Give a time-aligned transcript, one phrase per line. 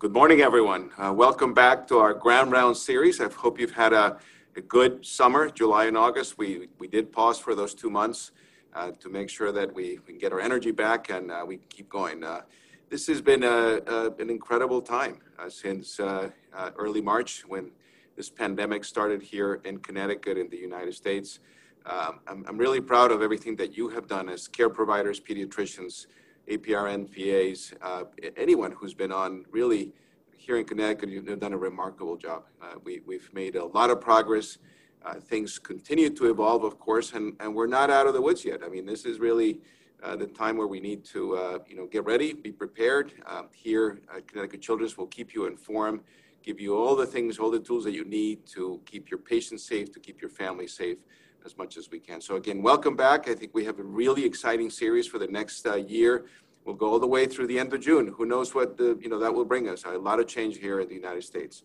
[0.00, 0.92] Good morning, everyone.
[0.96, 3.20] Uh, welcome back to our Grand Round series.
[3.20, 4.16] I hope you've had a,
[4.56, 6.38] a, good summer, July and August.
[6.38, 8.32] We, we did pause for those two months
[8.74, 11.90] uh, to make sure that we, we, get our energy back and uh, we keep
[11.90, 12.24] going.
[12.24, 12.40] Uh,
[12.88, 16.30] this has been a, a, an incredible time uh, since uh,
[16.78, 17.70] early March when
[18.16, 21.40] this pandemic started here in Connecticut in the United States.
[21.84, 26.06] Um, I'm, I'm really proud of everything that you have done as care providers, pediatricians,
[26.48, 28.04] APRN, PAs, uh,
[28.36, 29.92] anyone who's been on really
[30.36, 32.44] here in Connecticut, you've done a remarkable job.
[32.62, 34.58] Uh, we, we've made a lot of progress.
[35.04, 38.44] Uh, things continue to evolve, of course, and, and we're not out of the woods
[38.44, 38.60] yet.
[38.64, 39.60] I mean, this is really
[40.02, 43.12] uh, the time where we need to, uh, you know, get ready, be prepared.
[43.26, 46.00] Um, here Connecticut Children's will keep you informed,
[46.42, 49.62] give you all the things, all the tools that you need to keep your patients
[49.62, 50.98] safe, to keep your family safe
[51.44, 52.20] as much as we can.
[52.20, 53.28] So again, welcome back.
[53.28, 56.26] I think we have a really exciting series for the next uh, year.
[56.64, 58.08] We'll go all the way through the end of June.
[58.16, 59.84] Who knows what the, you know that will bring us?
[59.84, 61.64] A lot of change here in the United States.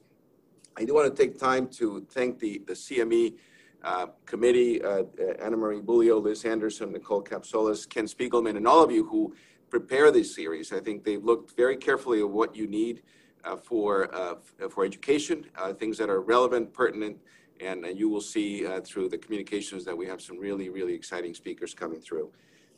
[0.78, 3.36] I do want to take time to thank the the CME
[3.84, 5.04] uh, committee, uh,
[5.40, 9.34] Anna Marie Bulio, Liz Anderson, Nicole Capsolis, Ken Spiegelman, and all of you who
[9.70, 10.74] prepare this series.
[10.74, 13.04] I think they've looked very carefully at what you need
[13.44, 14.36] uh, for uh,
[14.70, 17.18] for education, uh, things that are relevant, pertinent,
[17.62, 21.34] and you will see uh, through the communications that we have some really, really exciting
[21.34, 22.32] speakers coming through.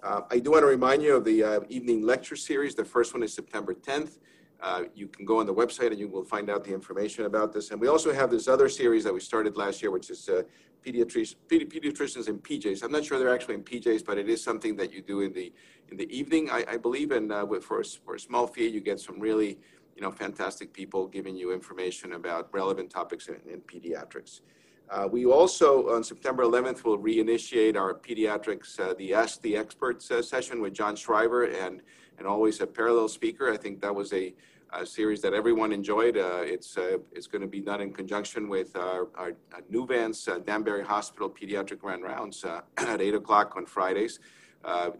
[0.04, 2.76] Uh, I do want to remind you of the uh, evening lecture series.
[2.76, 4.20] The first one is September 10th.
[4.62, 7.54] Uh, you can go on the website and you will find out the information about
[7.54, 7.72] this.
[7.72, 10.44] And we also have this other series that we started last year, which is uh,
[10.86, 12.84] pediatric- pedi- pediatricians in PJs.
[12.84, 15.34] I'm not sure they're actually in PJs, but it is something that you do in
[15.34, 15.54] the
[15.90, 17.12] in the evening, I, I believe.
[17.12, 19.58] And uh, with, for, a, for a small fee, you get some really
[19.96, 24.42] you know fantastic people giving you information about relevant topics in, in pediatrics.
[24.90, 30.10] Uh, we also, on September 11th, will reinitiate our pediatrics, uh, the Ask the Experts
[30.12, 31.82] uh, session with John Shriver and,
[32.18, 33.52] and always a parallel speaker.
[33.52, 34.34] I think that was a,
[34.72, 36.16] a series that everyone enjoyed.
[36.16, 40.30] Uh, it's, uh, it's going to be done in conjunction with our, our, our Nuvance
[40.30, 42.46] uh, Danbury Hospital Pediatric Grand Rounds
[42.78, 44.20] at 8 o'clock on Fridays.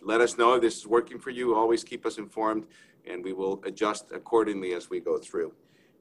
[0.02, 1.56] let us know if this is working for you.
[1.56, 2.66] Always keep us informed,
[3.10, 5.54] and we will adjust accordingly as we go through.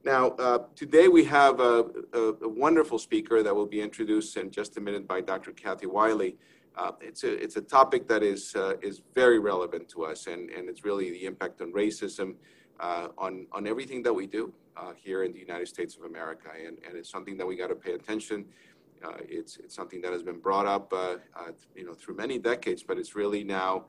[0.06, 4.52] Now, uh, today we have a, a, a, wonderful speaker that will be introduced in
[4.52, 5.50] just a minute by Dr.
[5.50, 6.36] Kathy Wiley.
[6.76, 10.48] Uh, it's, a, it's a topic that is, uh, is very relevant to us, and,
[10.50, 12.36] and it's really the impact on racism
[12.78, 16.50] uh, on, on everything that we do uh, here in the United States of America.
[16.54, 18.44] And, and it's something that we got to pay attention.
[19.04, 20.92] Uh, it's, it's something that has been brought up
[21.74, 23.86] you know, through many decades, but it's really now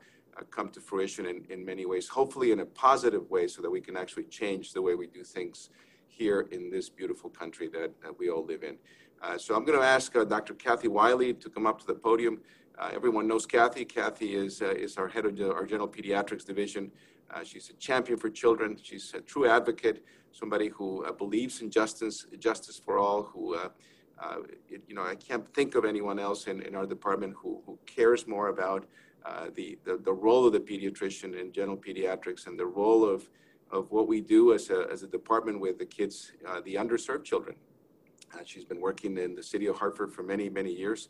[0.50, 3.80] come to fruition in, in many ways, hopefully in a positive way, so that we
[3.80, 5.70] can actually change the way we do things
[6.18, 8.76] here in this beautiful country that, that we all live in.
[9.22, 10.54] Uh, so I'm going to ask uh, Dr.
[10.54, 12.40] Kathy Wiley to come up to the podium.
[12.78, 13.84] Uh, everyone knows Kathy.
[13.84, 16.90] Kathy is, uh, is our head of our general pediatrics division.
[17.32, 18.76] Uh, she's a champion for children.
[18.82, 23.56] She's a true advocate, somebody who uh, believes in justice, justice for all, who
[24.68, 27.78] it, you know, I can't think of anyone else in, in our department who, who
[27.86, 28.86] cares more about
[29.54, 33.28] the, the, the role of the pediatrician in general pediatrics and the role of
[33.70, 37.24] of what we do as a, as a department with the kids, uh, the underserved
[37.24, 37.56] children.
[38.34, 41.08] Uh, she's been working in the city of Hartford for many, many years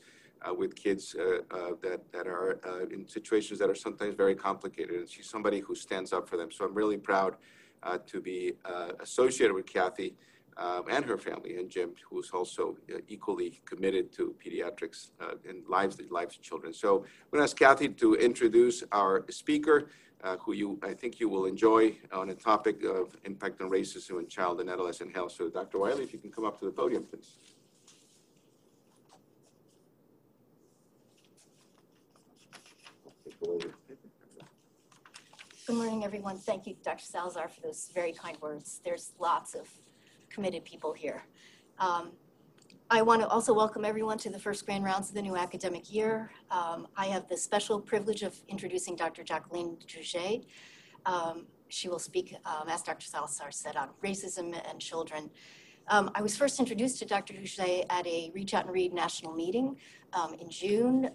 [0.49, 4.35] uh, with kids uh, uh, that, that are uh, in situations that are sometimes very
[4.35, 4.97] complicated.
[4.97, 6.51] And she's somebody who stands up for them.
[6.51, 7.37] So I'm really proud
[8.07, 8.55] to be
[9.01, 10.15] associated with Kathy
[10.59, 12.77] um, and her family, and Jim, who's also
[13.07, 15.11] equally committed to pediatrics
[15.49, 16.73] and lives, the lives of children.
[16.73, 19.89] So I'm going to ask Kathy to introduce our speaker
[20.25, 24.19] uh, who you I think you will enjoy on a topic of impact on racism
[24.19, 25.33] in child and adolescent health.
[25.33, 25.79] So, Dr.
[25.79, 27.39] Wiley, if you can come up to the podium, please.
[35.67, 36.39] Good morning, everyone.
[36.39, 37.05] Thank you, Dr.
[37.05, 38.81] Salazar, for those very kind words.
[38.85, 39.69] There's lots of
[40.39, 41.25] committed people here.
[41.81, 42.13] Um,
[42.91, 45.93] I want to also welcome everyone to the first grand rounds of the new academic
[45.93, 46.31] year.
[46.49, 49.25] Um, I have the special privilege of introducing Dr.
[49.25, 50.45] Jacqueline Dougé.
[51.07, 53.05] Um, she will speak, um, as Dr.
[53.05, 55.29] Salazar said, on racism and children.
[55.89, 57.35] Um, I was first introduced to Dr.
[57.35, 59.77] Dougé at a Reach Out and Read national meeting
[60.13, 61.11] um, in June.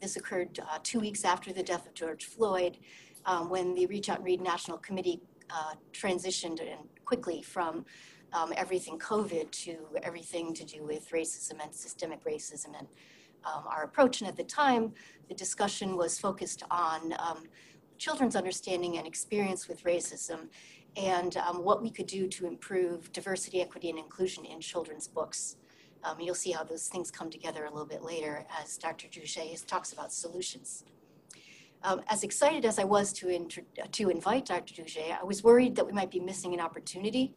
[0.00, 2.78] This occurred uh, two weeks after the death of George Floyd,
[3.46, 5.20] when the Reach Out and Read National Committee
[5.50, 6.60] uh, transitioned
[7.04, 7.84] quickly from
[8.32, 12.86] um, everything COVID to everything to do with racism and systemic racism and
[13.44, 14.20] um, our approach.
[14.20, 14.92] And at the time,
[15.28, 17.44] the discussion was focused on um,
[17.98, 20.48] children's understanding and experience with racism
[20.96, 25.56] and um, what we could do to improve diversity, equity, and inclusion in children's books.
[26.04, 29.08] Um, you'll see how those things come together a little bit later as Dr.
[29.08, 30.84] Dougé talks about solutions.
[31.82, 33.46] Um, as excited as I was to,
[33.92, 34.82] to invite Dr.
[34.82, 37.34] Dougé, I was worried that we might be missing an opportunity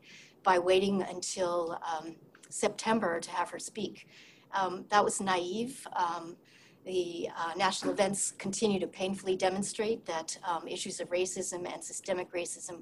[0.49, 2.15] by waiting until um,
[2.49, 4.07] September to have her speak.
[4.51, 5.85] Um, that was naive.
[5.95, 6.37] Um,
[6.85, 12.33] the uh, national events continue to painfully demonstrate that um, issues of racism and systemic
[12.33, 12.77] racism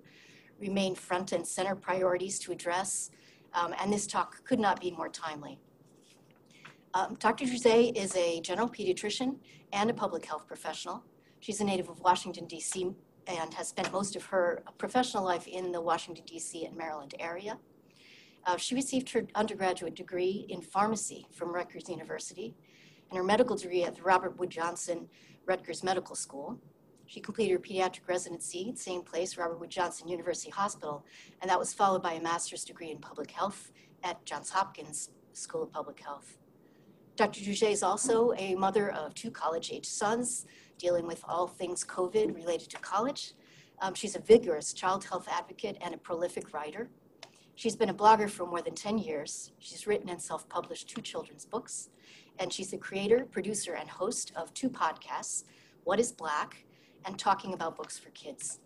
[0.61, 3.11] remain front and center priorities to address,
[3.53, 5.59] um, and this talk could not be more timely.
[7.19, 7.45] Dr.
[7.45, 9.35] Dougé is a general pediatrician
[9.73, 11.03] and a public health professional.
[11.41, 12.95] She's a native of Washington, D.C.,
[13.27, 16.65] and has spent most of her professional life in the Washington, D.C.
[16.65, 17.57] and Maryland area.
[18.45, 22.55] Uh, she received her undergraduate degree in pharmacy from Rutgers University
[23.09, 25.09] and her medical degree at the Robert Wood Johnson
[25.45, 26.57] Rutgers Medical School.
[27.05, 31.05] She completed her pediatric residency, same place, Robert Wood Johnson University Hospital,
[31.41, 33.71] and that was followed by a master's degree in public health
[34.03, 36.37] at Johns Hopkins School of Public Health.
[37.15, 37.41] Dr.
[37.41, 40.45] Dougé is also a mother of two college-age sons,
[40.77, 43.33] dealing with all things COVID related to college.
[43.79, 46.89] Um, she's a vigorous child health advocate and a prolific writer.
[47.55, 49.51] She's been a blogger for more than 10 years.
[49.59, 51.89] She's written and self published two children's books.
[52.39, 55.43] And she's the creator, producer, and host of two podcasts
[55.83, 56.65] What is Black
[57.05, 58.59] and Talking About Books for Kids.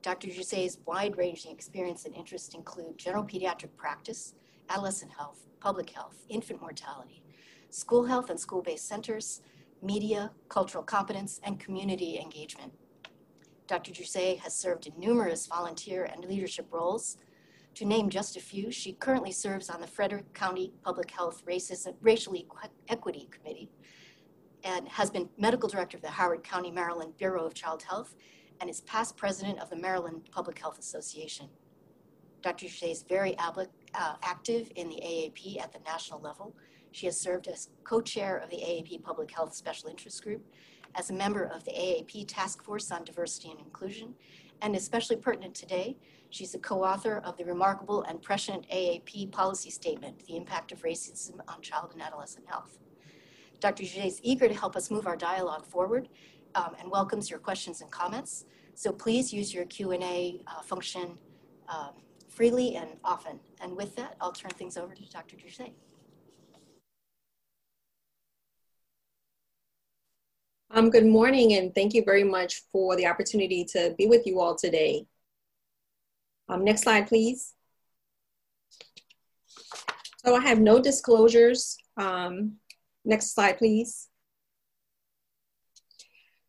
[0.00, 0.28] Dr.
[0.28, 4.34] Dougé's wide ranging experience and interests include general pediatric practice,
[4.70, 7.22] adolescent health, public health, infant mortality,
[7.70, 9.42] school health and school based centers,
[9.82, 12.72] media, cultural competence, and community engagement.
[13.66, 13.92] Dr.
[13.92, 17.18] Dougé has served in numerous volunteer and leadership roles.
[17.74, 21.94] To name just a few, she currently serves on the Frederick County Public Health Racism,
[22.00, 22.34] Racial
[22.88, 23.70] Equity Committee
[24.64, 28.14] and has been medical director of the Howard County, Maryland Bureau of Child Health
[28.60, 31.48] and is past president of the Maryland Public Health Association.
[32.42, 32.66] Dr.
[32.66, 36.54] Dougé is very uh, active in the AAP at the national level
[36.92, 40.44] she has served as co-chair of the AAP Public Health Special Interest Group,
[40.94, 44.14] as a member of the AAP Task Force on Diversity and Inclusion,
[44.62, 45.96] and especially pertinent today,
[46.30, 51.38] she's a co-author of the remarkable and prescient AAP policy statement, The Impact of Racism
[51.46, 52.78] on Child and Adolescent Health.
[53.60, 53.82] Dr.
[53.84, 56.08] Dougé is eager to help us move our dialogue forward
[56.54, 58.44] um, and welcomes your questions and comments.
[58.74, 61.18] So please use your Q&A uh, function
[61.68, 61.90] um,
[62.28, 63.40] freely and often.
[63.60, 65.36] And with that, I'll turn things over to Dr.
[65.36, 65.72] Dougé.
[70.70, 74.38] Um, good morning, and thank you very much for the opportunity to be with you
[74.38, 75.06] all today.
[76.46, 77.54] Um, next slide, please.
[80.18, 81.78] So I have no disclosures.
[81.96, 82.56] Um,
[83.06, 84.08] next slide, please.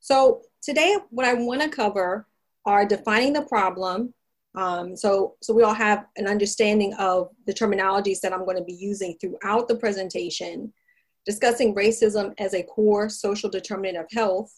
[0.01, 2.27] So today, what I want to cover
[2.65, 4.13] are defining the problem.
[4.53, 8.63] Um, so, so we all have an understanding of the terminologies that I'm going to
[8.65, 10.73] be using throughout the presentation
[11.25, 14.51] discussing racism as a core social determinant of health,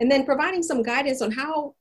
[0.00, 1.74] and then providing some guidance on how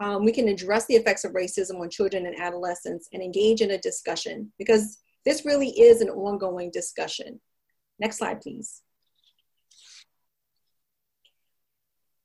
[0.00, 3.72] um, we can address the effects of racism on children and adolescents and engage in
[3.72, 7.40] a discussion because this really is an ongoing discussion.
[7.98, 8.82] Next slide, please.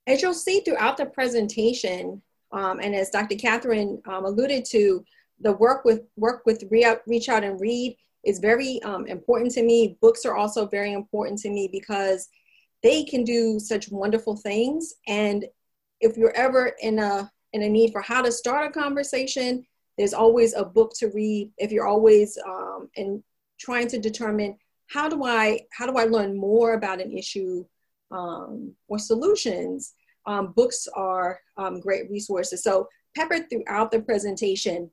[0.06, 3.36] As you'll see throughout the presentation, um, and as Dr.
[3.36, 5.04] Catherine um, alluded to,
[5.40, 9.98] the work with work with Reach Out and Read is very um, important to me.
[10.02, 12.30] Books are also very important to me because
[12.82, 14.94] they can do such wonderful things.
[15.08, 15.46] And
[16.00, 19.66] if you're ever in a in a need for how to start a conversation,
[19.98, 21.52] there's always a book to read.
[21.58, 23.24] If you're always um, in
[23.60, 24.58] trying to determine
[24.88, 27.66] how do I how do I learn more about an issue
[28.12, 29.94] um, or solutions,
[30.26, 32.64] um, books are um, great resources.
[32.64, 34.90] So peppered throughout the presentation,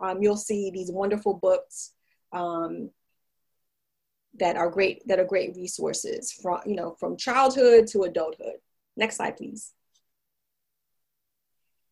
[0.00, 1.92] um, you'll see these wonderful books
[2.32, 2.90] um,
[4.38, 8.56] that are great that are great resources from you know from childhood to adulthood.
[8.96, 9.72] Next slide, please.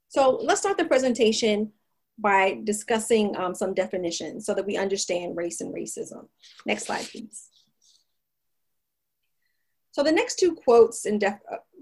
[0.09, 1.73] So let's start the presentation
[2.18, 6.26] by discussing um, some definitions so that we understand race and racism.
[6.66, 7.49] Next slide, please.
[9.92, 11.37] So the next two quotes and, uh,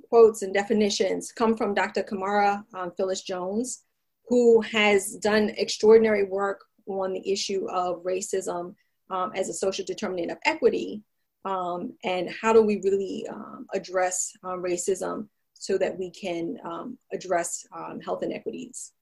[0.08, 2.02] quotes and definitions come from Dr.
[2.02, 3.84] Camara um, Phyllis Jones,
[4.28, 8.74] who has done extraordinary work on the issue of racism
[9.10, 11.02] um, as a social determinant of equity
[11.44, 16.98] um, and how do we really um, address um, racism so that we can um,
[17.12, 18.92] address um, health inequities.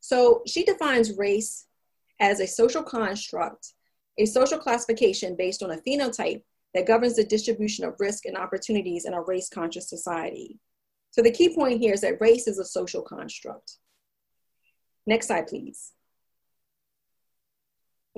[0.00, 1.66] So she defines race
[2.18, 3.74] as a social construct,
[4.18, 6.42] a social classification based on a phenotype
[6.74, 10.58] that governs the distribution of risk and opportunities in a race conscious society.
[11.10, 13.76] So the key point here is that race is a social construct.
[15.06, 15.92] Next slide, please.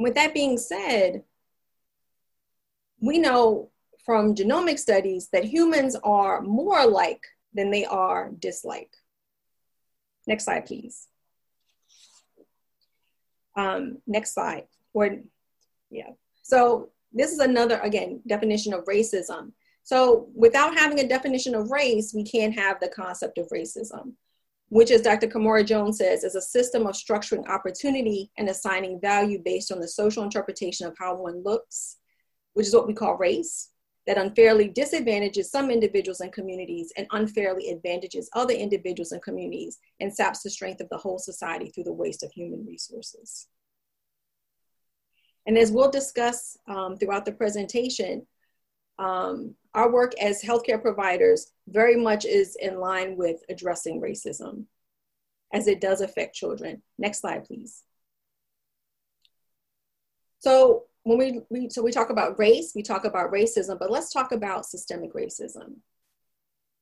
[0.03, 1.23] With that being said,
[3.01, 3.71] we know
[4.05, 8.91] from genomic studies that humans are more alike than they are dislike.
[10.27, 11.07] Next slide, please.
[13.57, 14.67] Um, next slide.
[14.93, 15.19] Or,
[15.91, 16.11] yeah.
[16.43, 19.53] So this is another, again, definition of racism.
[19.85, 24.15] So without having a definition of race, we can't have the concept of racism,
[24.73, 25.27] which as Dr.
[25.27, 29.87] Camara Jones says, is a system of structuring opportunity and assigning value based on the
[29.87, 31.99] social interpretation of how one looks,
[32.55, 33.69] which is what we call race,
[34.07, 40.11] that unfairly disadvantages some individuals and communities and unfairly advantages other individuals and communities and
[40.11, 43.49] saps the strength of the whole society through the waste of human resources.
[45.47, 48.27] And as we'll discuss um, throughout the presentation,
[48.99, 54.67] um, our work as healthcare providers very much is in line with addressing racism
[55.53, 56.83] as it does affect children.
[56.99, 57.83] Next slide, please.
[60.39, 64.13] So when we, we so we talk about race, we talk about racism, but let's
[64.13, 65.77] talk about systemic racism.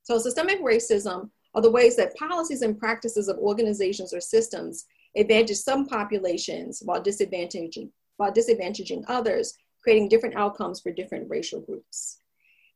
[0.03, 5.57] So systemic racism are the ways that policies and practices of organizations or systems advantage
[5.57, 12.19] some populations while disadvantaging, while disadvantaging others, creating different outcomes for different racial groups.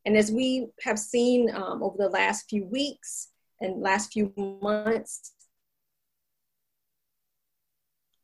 [0.05, 4.31] And as we have seen um, over the last few weeks and last few
[4.61, 5.33] months,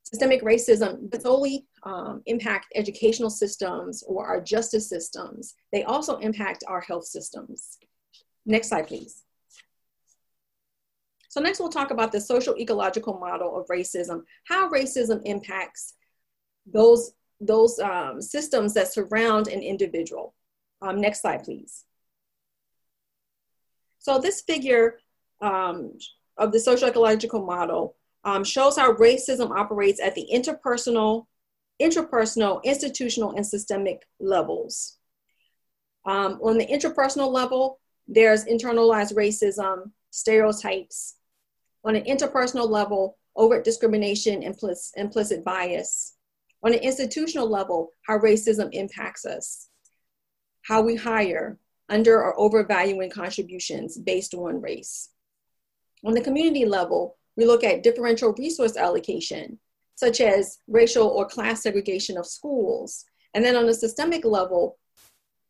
[0.04, 6.64] systemic racism doesn't only um, impact educational systems or our justice systems, they also impact
[6.68, 7.78] our health systems.
[8.46, 9.24] Next slide, please.
[11.30, 15.94] So next we'll talk about the social ecological model of racism, how racism impacts
[16.66, 20.36] those, those um, systems that surround an individual.
[20.82, 21.86] Um, next slide, please.
[24.00, 24.98] So this figure
[25.42, 25.94] um,
[26.38, 31.26] of the social ecological model um, shows how racism operates at the interpersonal,
[31.82, 34.98] intrapersonal, institutional, and systemic levels.
[36.06, 41.16] Um, on the interpersonal level, there's internalized racism, stereotypes.
[41.84, 46.16] On an interpersonal level, overt discrimination, implicit, implicit bias.
[46.64, 49.68] On an institutional level, how racism impacts us,
[50.72, 51.58] how we hire,
[51.90, 55.10] under or overvaluing contributions based on race.
[56.06, 59.60] On the community level, we look at differential resource allocation,
[59.96, 63.04] such as racial or class segregation of schools.
[63.34, 64.78] And then on a systemic level,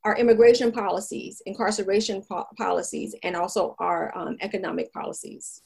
[0.04, 5.62] our immigration policies, incarceration po policies, and also our um, economic policies.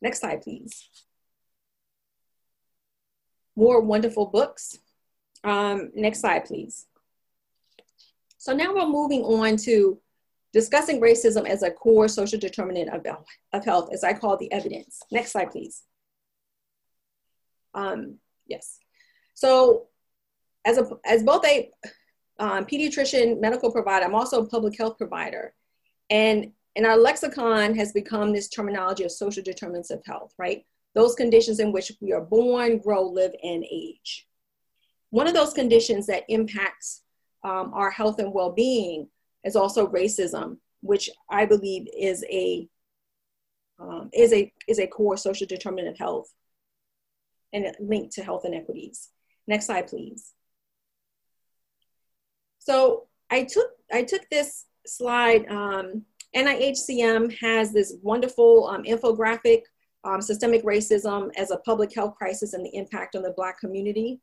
[0.00, 0.88] Next slide, please.
[3.56, 4.78] More wonderful books.
[5.42, 6.86] Um, next slide, please.
[8.40, 10.00] So now we're moving on to
[10.54, 13.04] discussing racism as a core social determinant of,
[13.52, 15.02] of health, as I call the evidence.
[15.12, 15.82] Next slide, please.
[17.74, 18.16] Um,
[18.46, 18.78] yes.
[19.34, 19.88] So
[20.64, 21.70] as, a, as both a
[22.38, 25.52] um, pediatrician, medical provider, I'm also a public health provider.
[26.08, 30.64] And, and our lexicon has become this terminology of social determinants of health, right?
[30.94, 34.26] Those conditions in which we are born, grow, live, and age.
[35.10, 37.02] One of those conditions that impacts
[37.42, 39.08] um, our health and well-being
[39.44, 42.68] is also racism, which I believe is a
[43.78, 46.30] um, is a is a core social determinant of health
[47.52, 49.08] and linked to health inequities.
[49.46, 50.32] Next slide, please.
[52.58, 55.46] So I took I took this slide.
[55.48, 56.04] Um,
[56.36, 59.62] NIHCM has this wonderful um, infographic,
[60.04, 64.20] um, systemic racism as a public health crisis and the impact on the Black community.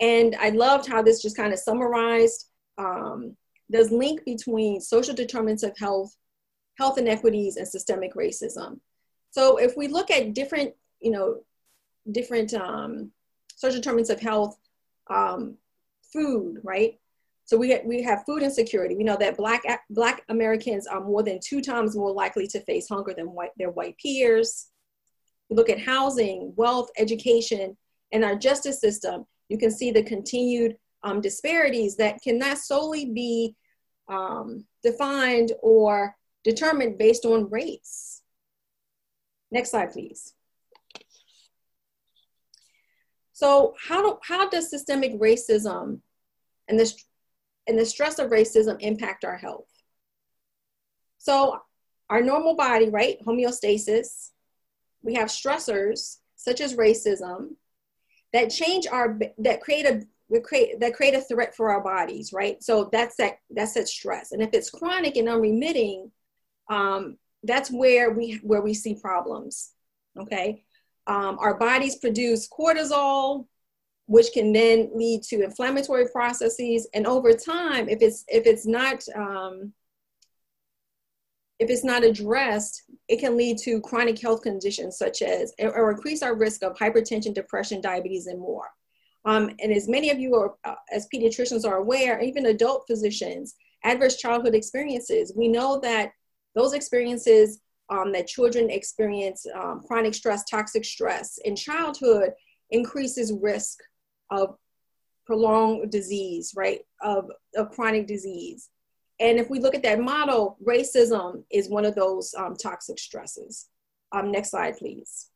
[0.00, 2.46] And I loved how this just kind of summarized
[2.78, 3.36] um,
[3.68, 6.14] there's link between social determinants of health,
[6.78, 8.80] health inequities, and systemic racism.
[9.30, 11.40] So if we look at different, you know,
[12.10, 13.10] different um,
[13.56, 14.56] social determinants of health,
[15.10, 15.56] um,
[16.12, 16.98] food, right?
[17.44, 18.94] So we, ha- we have food insecurity.
[18.94, 22.88] We know that black, black Americans are more than two times more likely to face
[22.88, 24.68] hunger than white, their white peers.
[25.48, 27.76] We look at housing, wealth, education,
[28.12, 29.26] and our justice system.
[29.48, 33.56] You can see the continued um, disparities that cannot solely be
[34.08, 36.14] um, defined or
[36.44, 38.22] determined based on race.
[39.50, 40.34] Next slide, please.
[43.32, 46.00] So how, do, how does systemic racism
[46.66, 46.92] and the,
[47.66, 49.68] and the stress of racism impact our health?
[51.18, 51.58] So
[52.10, 54.30] our normal body, right, homeostasis,
[55.02, 57.50] we have stressors such as racism
[58.32, 60.02] that change our, that create a
[60.42, 62.62] create that create a threat for our bodies, right?
[62.62, 64.32] So that's that that's that stress.
[64.32, 66.10] And if it's chronic and unremitting,
[66.68, 69.72] um, that's where we where we see problems.
[70.18, 70.64] Okay,
[71.06, 73.46] um, our bodies produce cortisol,
[74.06, 79.02] which can then lead to inflammatory processes, and over time, if it's if it's not
[79.16, 79.72] um,
[81.58, 86.22] if it's not addressed, it can lead to chronic health conditions such as, or increase
[86.22, 88.68] our risk of hypertension, depression, diabetes, and more.
[89.24, 93.56] Um, and as many of you are, uh, as pediatricians are aware, even adult physicians,
[93.84, 96.12] adverse childhood experiences, we know that
[96.54, 97.60] those experiences
[97.90, 102.30] um, that children experience um, chronic stress, toxic stress in childhood
[102.70, 103.78] increases risk
[104.30, 104.56] of
[105.26, 108.68] prolonged disease, right, of, of chronic disease.
[109.20, 113.68] And if we look at that model, racism is one of those um, toxic stresses.
[114.12, 115.28] Um, next slide, please.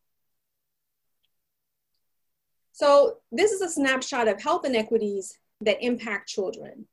[2.72, 6.86] So this is a snapshot of health inequities that impact children.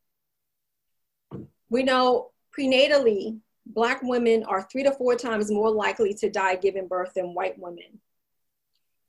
[1.69, 6.87] We know prenatally, Black women are three to four times more likely to die giving
[6.87, 7.99] birth than white women.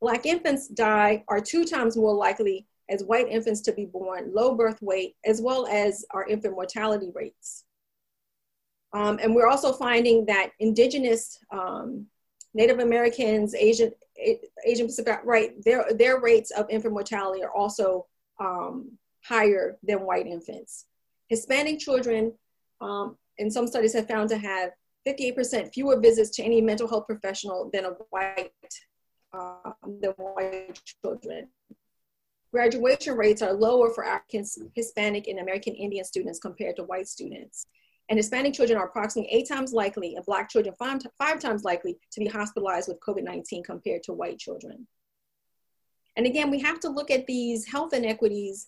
[0.01, 4.55] Black infants die are two times more likely as white infants to be born, low
[4.55, 7.65] birth weight, as well as our infant mortality rates.
[8.93, 12.07] Um, and we're also finding that indigenous um,
[12.55, 13.93] Native Americans, Asian,
[14.65, 18.07] Asian Pacific, right, their, their rates of infant mortality are also
[18.41, 18.91] um,
[19.23, 20.87] higher than white infants.
[21.29, 22.33] Hispanic children,
[22.81, 24.73] um, in some studies have found to have
[25.07, 28.51] 58% fewer visits to any mental health professional than a white,
[29.33, 31.49] uh, than white children.
[32.53, 34.45] Graduation rates are lower for African,
[34.75, 37.67] Hispanic, and American Indian students compared to white students.
[38.11, 41.97] And Hispanic children are approximately eight times likely, and Black children five, five times likely
[42.11, 44.89] to be hospitalized with COVID 19 compared to white children.
[46.17, 48.67] And again, we have to look at these health inequities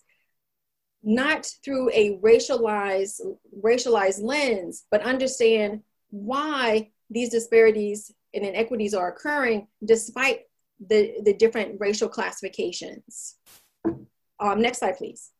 [1.03, 3.19] not through a racialized,
[3.61, 10.43] racialized lens, but understand why these disparities and inequities are occurring despite
[10.87, 13.35] the, the different racial classifications.
[14.39, 15.31] Um, next slide, please.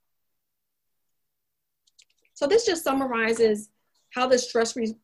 [2.34, 3.70] So this just summarizes
[4.14, 4.96] how the stress, re-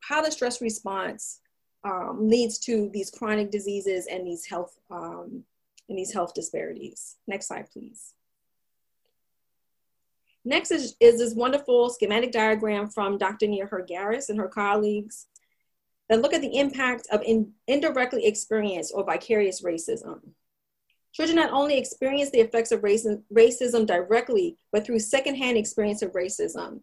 [0.00, 1.40] how the stress response
[1.84, 5.44] um, leads to these chronic diseases and these health um,
[5.88, 7.16] and these health disparities.
[7.26, 8.12] Next slide, please.
[10.44, 13.46] Next is, is this wonderful schematic diagram from Dr.
[13.48, 15.26] Nia Heard-Garris and her colleagues
[16.08, 20.20] that look at the impact of in, indirectly experienced or vicarious racism.
[21.12, 26.80] Children not only experience the effects of racism directly, but through secondhand experience of racism.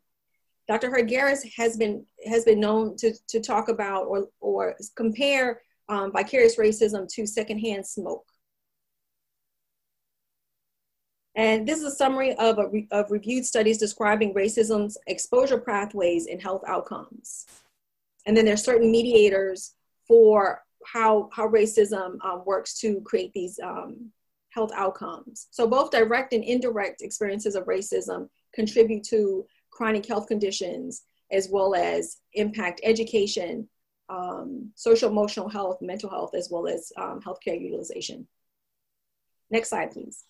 [0.67, 0.89] Dr.
[0.89, 6.57] Heard-Garris has been, has been known to, to talk about or, or compare um, vicarious
[6.57, 8.25] racism to secondhand smoke.
[11.35, 16.27] And this is a summary of, a re of reviewed studies describing racism's exposure pathways
[16.27, 17.47] and health outcomes.
[18.25, 19.73] And then there's certain mediators
[20.07, 24.11] for how, how racism um, works to create these um,
[24.49, 25.47] health outcomes.
[25.49, 31.73] So both direct and indirect experiences of racism contribute to chronic health conditions as well
[31.73, 33.67] as impact education,
[34.09, 38.27] um, social emotional health, mental health, as well as um, healthcare utilization.
[39.49, 40.23] Next slide, please.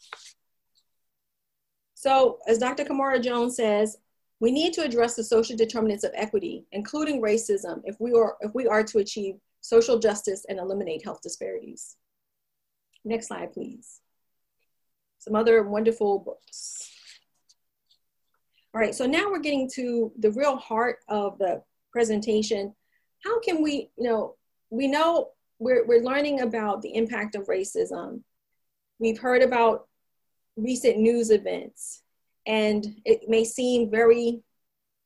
[1.94, 2.86] So as Dr.
[2.86, 3.98] Camara Jones says,
[4.40, 8.54] we need to address the social determinants of equity, including racism, if we are, if
[8.54, 11.96] we are to achieve social justice and eliminate health disparities.
[13.06, 14.02] Next slide, please
[15.24, 16.90] some other wonderful books.
[18.74, 22.74] All right, so now we're getting to the real heart of the presentation.
[23.24, 24.36] How can we, you know,
[24.72, 28.22] we know we're, we're learning about the impact of racism.
[29.00, 29.88] We've heard about
[30.56, 32.02] recent news events,
[32.48, 34.42] and it may seem very,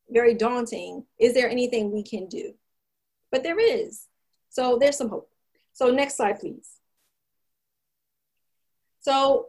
[0.10, 1.06] very daunting.
[1.20, 2.54] Is there anything we can do?
[3.32, 4.06] But there is.
[4.50, 5.30] So there's some hope.
[5.74, 6.78] So next slide, please.
[9.02, 9.48] So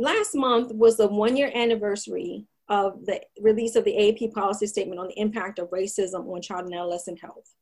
[0.00, 5.00] Last month was the one year anniversary of the release of the AAP policy statement
[5.00, 7.52] on the impact of racism on child and adolescent health.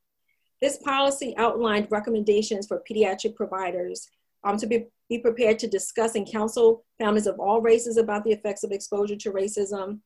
[0.61, 4.07] This policy outlined recommendations for pediatric providers
[4.45, 8.33] um, to be, be prepared to discuss and counsel families of all races about the
[8.33, 10.01] effects of exposure to racism,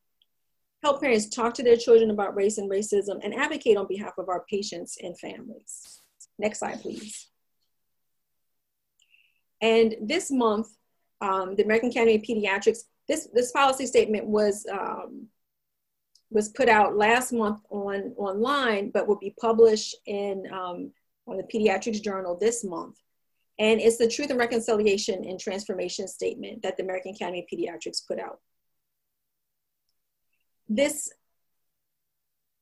[0.83, 4.29] help parents talk to their children about race and racism, and advocate on behalf of
[4.29, 6.01] our patients and families.
[6.39, 7.29] Next slide, please.
[9.61, 10.69] And this month,
[11.21, 15.27] um, the American Academy of Pediatrics, this, this policy statement was, um,
[16.31, 20.93] was put out last month on online, but will be published in um,
[21.27, 22.97] on the Pediatrics Journal this month.
[23.59, 28.07] And it's the Truth and Reconciliation and Transformation Statement that the American Academy of Pediatrics
[28.07, 28.41] put out.
[30.69, 31.13] This,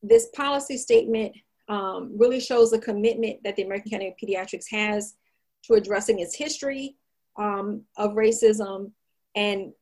[0.02, 1.36] this policy statement
[1.68, 5.14] um, really shows the commitment that the American Academy of Pediatrics has
[5.64, 6.96] to addressing its history,
[7.38, 8.90] um, of racism
[9.34, 9.72] and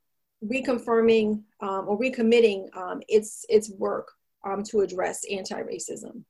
[0.44, 4.12] reconfirming um, or recommitting um, its, its work
[4.44, 6.22] um, to address anti-racism.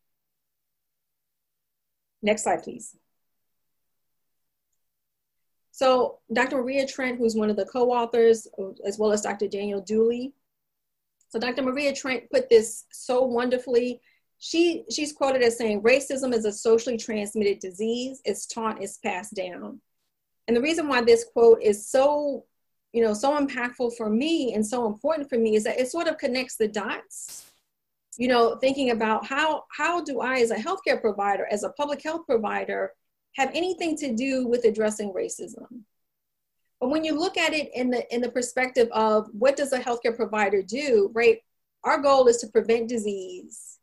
[2.22, 2.96] Next slide, please.
[5.78, 6.56] So Dr.
[6.56, 8.48] Maria Trent, who's one of the co-authors,
[8.84, 9.46] as well as Dr.
[9.46, 10.32] Danielle Dooley.
[11.28, 11.62] So Dr.
[11.62, 14.00] Maria Trent put this so wonderfully.
[14.40, 18.20] She, she's quoted as saying, racism is a socially transmitted disease.
[18.24, 19.80] It's taught, it's passed down.
[20.48, 22.44] And the reason why this quote is so,
[22.92, 26.08] you know, so impactful for me and so important for me is that it sort
[26.08, 27.48] of connects the dots
[28.18, 32.02] you know, thinking about how, how do I, as a healthcare provider, as a public
[32.02, 32.92] health provider,
[33.36, 35.84] have anything to do with addressing racism?
[36.80, 39.78] But when you look at it in the, in the perspective of what does a
[39.78, 41.38] healthcare provider do, right?
[41.84, 43.78] Our goal is to prevent disease.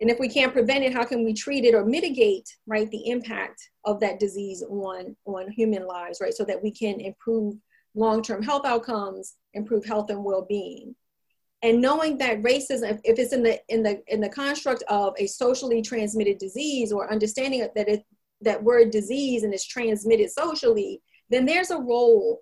[0.00, 3.10] And if we can't prevent it, how can we treat it or mitigate, right, the
[3.10, 6.34] impact of that disease on, on human lives, right?
[6.34, 7.54] So that we can improve
[7.94, 10.94] long-term health outcomes, improve health and well-being.
[11.62, 15.26] And knowing that racism if it's in the in the in the construct of a
[15.26, 18.02] socially transmitted disease or understanding that it
[18.40, 21.00] that word disease and it's transmitted socially
[21.30, 22.40] then there's a role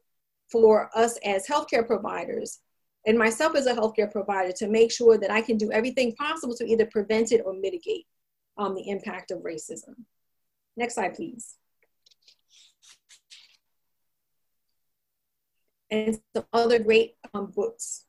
[0.50, 2.60] for us as healthcare providers
[3.06, 6.56] and myself as a healthcare provider to make sure that i can do everything possible
[6.56, 8.06] to either prevent it or mitigate
[8.56, 9.94] um, the impact of racism.
[10.76, 11.56] Next slide please
[15.90, 18.04] and some other great um, books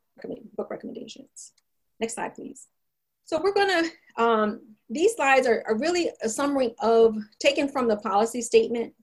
[0.55, 1.53] book recommendations.
[1.99, 2.67] Next slide, please.
[3.25, 7.97] So we're gonna, um, these slides are, are really a summary of taken from the
[7.97, 8.93] policy statement,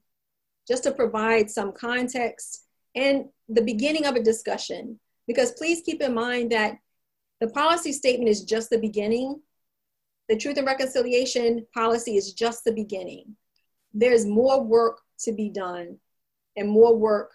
[0.66, 5.00] just to provide some context and the beginning of a discussion.
[5.26, 6.78] Because please keep in mind that
[7.40, 9.40] the policy statement is just the beginning.
[10.28, 13.36] The Truth and Reconciliation policy is just the beginning.
[13.94, 15.98] There's more work to be done
[16.56, 17.32] and more work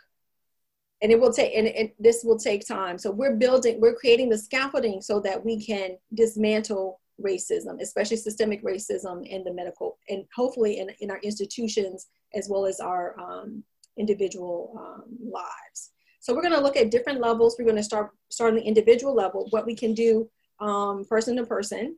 [1.03, 2.97] and it will take and it, this will take time.
[2.97, 8.63] So we're building we're creating the scaffolding so that we can dismantle racism especially systemic
[8.63, 13.63] racism in the medical and hopefully in, in our institutions as well as our um,
[13.97, 15.91] individual um, lives.
[16.21, 17.55] So we're going to look at different levels.
[17.59, 21.35] We're going to start start on the individual level what we can do um, person
[21.35, 21.97] to person.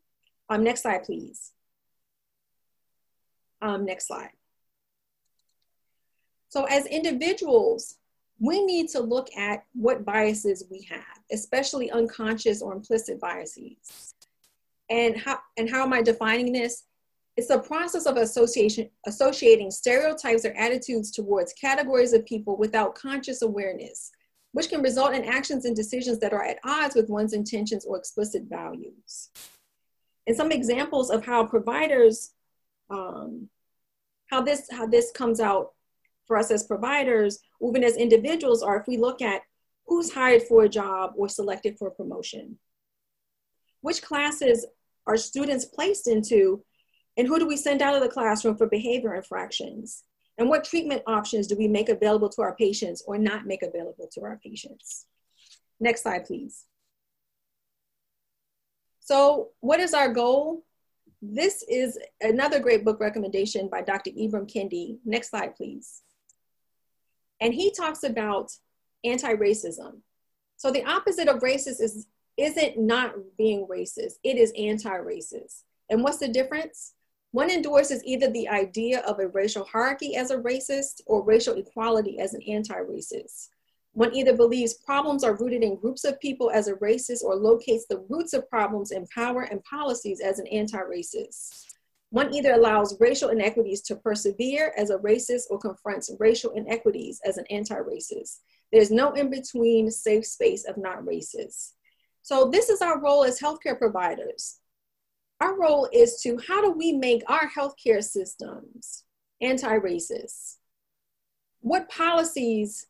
[0.50, 1.52] Um, next slide please.
[3.62, 4.32] Um, next slide.
[6.50, 7.98] So as individuals
[8.40, 14.14] we need to look at what biases we have, especially unconscious or implicit biases.
[14.90, 16.84] And how, and how am I defining this?
[17.38, 23.42] It's a process of association, associating stereotypes or attitudes towards categories of people without conscious
[23.42, 24.12] awareness,
[24.52, 27.98] which can result in actions and decisions that are at odds with one's intentions or
[27.98, 29.30] explicit values.
[30.28, 32.32] And some examples of how providers,
[32.90, 33.50] um,
[34.32, 35.75] how this how this comes out
[36.28, 39.42] for us as providers, even as individuals, are if we look at
[39.88, 42.58] who's hired for a job or selected for a promotion.
[43.82, 44.66] Which classes
[45.08, 46.64] are students placed into,
[47.18, 50.04] and who do we send out of the classroom for behavior infractions?
[50.38, 54.10] And what treatment options do we make available to our patients or not make available
[54.14, 55.06] to our patients?
[55.80, 56.66] Next slide, please.
[59.00, 60.64] So, what is our goal?
[61.22, 64.12] This is another great book recommendation by Dr.
[64.12, 64.98] Ibram Kendi.
[65.06, 66.02] Next slide, please.
[67.46, 68.52] And he talks about
[69.04, 70.00] anti-racism.
[70.58, 75.62] So the opposite of racist is isn't not being racist, it is anti-racist.
[75.92, 76.96] And what's the difference?
[77.34, 82.20] One endorses either the idea of a racial hierarchy as a racist or racial equality
[82.20, 83.50] as an anti-racist.
[83.94, 87.86] One either believes problems are rooted in groups of people as a racist or locates
[87.88, 91.75] the roots of problems in power and policies as an anti-racist.
[92.16, 97.36] One either allows racial inequities to persevere as a racist or confronts racial inequities as
[97.36, 98.38] an anti racist.
[98.72, 101.74] There's no in between safe space of not racist.
[102.22, 104.62] So, this is our role as healthcare providers.
[105.42, 109.04] Our role is to how do we make our healthcare systems
[109.42, 110.56] anti racist?
[111.60, 112.88] What policies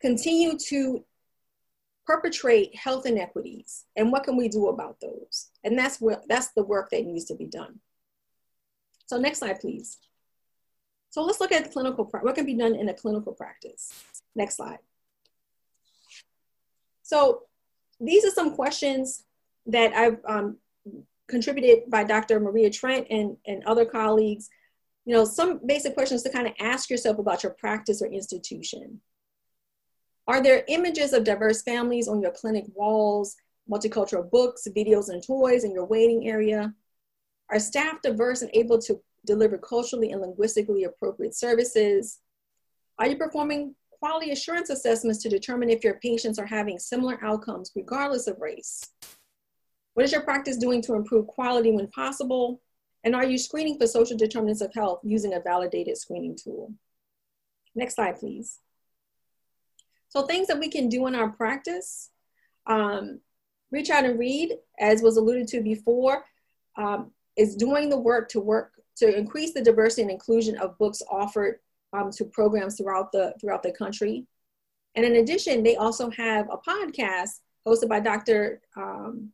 [0.00, 1.04] continue to
[2.06, 6.64] perpetrate health inequities and what can we do about those and that's what that's the
[6.64, 7.78] work that needs to be done
[9.10, 9.98] so next slide, please.
[11.10, 13.92] So let's look at clinical, what can be done in a clinical practice.
[14.36, 14.78] Next slide.
[17.02, 17.42] So
[17.98, 19.24] these are some questions
[19.66, 20.58] that I've um,
[21.28, 22.38] contributed by Dr.
[22.38, 24.48] Maria Trent and, and other colleagues.
[25.04, 29.00] You know, some basic questions to kind of ask yourself about your practice or institution.
[30.28, 33.34] Are there images of diverse families on your clinic walls,
[33.68, 36.72] multicultural books, videos, and toys in your waiting area?
[37.50, 42.20] Are staff diverse and able to deliver culturally and linguistically appropriate services?
[42.98, 47.72] Are you performing quality assurance assessments to determine if your patients are having similar outcomes
[47.74, 48.82] regardless of race?
[49.94, 52.60] What is your practice doing to improve quality when possible?
[53.02, 56.72] And are you screening for social determinants of health using a validated screening tool?
[57.74, 58.58] Next slide, please.
[60.08, 62.10] So things that we can do in our practice,
[62.66, 63.20] um,
[63.70, 66.24] reach out and read, as was alluded to before,
[66.76, 71.00] um, is doing the work to work to increase the diversity and inclusion of books
[71.10, 71.58] offered
[71.94, 74.26] um, to programs throughout the throughout the country.
[74.94, 78.60] And in addition, they also have a podcast hosted by Dr.
[78.76, 79.30] Um,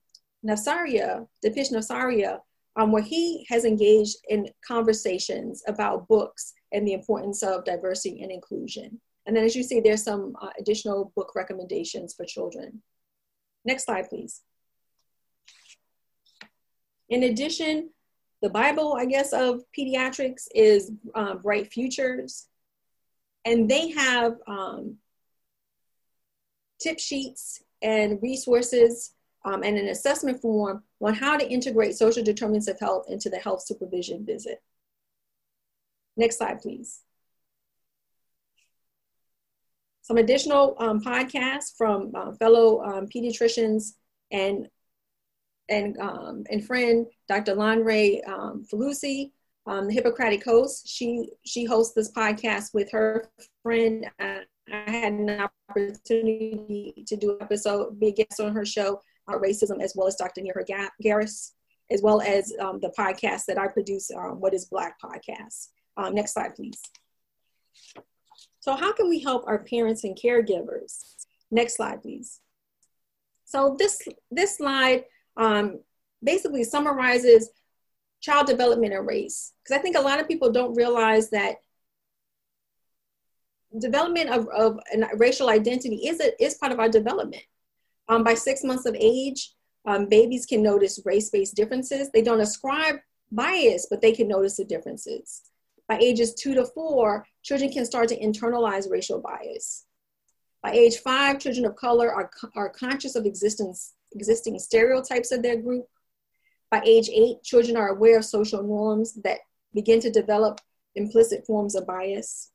[0.46, 2.38] Navsaria, Dipesh Navsaria,
[2.76, 8.30] um, where he has engaged in conversations about books and the importance of diversity and
[8.30, 9.00] inclusion.
[9.26, 12.82] And then as you see, there's some uh, additional book recommendations for children.
[13.64, 14.42] Next slide, please.
[17.08, 17.90] In addition,
[18.42, 22.46] the Bible, I guess, of pediatrics is um, Bright Futures.
[23.44, 24.96] And they have um,
[26.80, 29.12] tip sheets and resources
[29.44, 33.38] um, and an assessment form on how to integrate social determinants of health into the
[33.38, 34.60] health supervision visit.
[36.16, 37.00] Next slide, please.
[40.02, 43.94] Some additional um, podcasts from uh, fellow um, pediatricians
[44.30, 44.68] and
[45.68, 47.54] and um, and friend Dr.
[47.54, 49.32] Lanre um, Falusi,
[49.66, 50.88] um, the Hippocratic host.
[50.88, 53.28] She she hosts this podcast with her
[53.62, 54.06] friend.
[54.20, 54.40] Uh,
[54.72, 59.34] I had an opportunity to do an episode, be a guest on her show, uh,
[59.34, 60.40] racism, as well as Dr.
[60.40, 61.52] Nia Heard-Garris,
[61.90, 65.68] as well as um, the podcast that I produce, um, What is Black Podcast.
[65.96, 66.80] Um, next slide, please.
[68.58, 71.14] So how can we help our parents and caregivers?
[71.52, 72.40] Next slide, please.
[73.44, 74.02] So this,
[74.32, 75.04] this slide
[75.36, 75.80] um,
[76.22, 77.50] basically summarizes
[78.20, 79.52] child development and race.
[79.62, 81.56] Because I think a lot of people don't realize that
[83.78, 84.80] development of, of
[85.16, 87.42] racial identity is, a, is part of our development.
[88.08, 89.52] Um, by six months of age,
[89.84, 92.10] um, babies can notice race-based differences.
[92.10, 92.96] They don't ascribe
[93.30, 95.42] bias, but they can notice the differences.
[95.88, 99.84] By ages two to four, children can start to internalize racial bias.
[100.62, 105.56] By age five, children of color are, are conscious of existence, existing stereotypes of their
[105.56, 105.86] group.
[106.70, 109.38] By age eight, children are aware of social norms that
[109.74, 110.60] begin to develop
[110.94, 112.50] implicit forms of bias.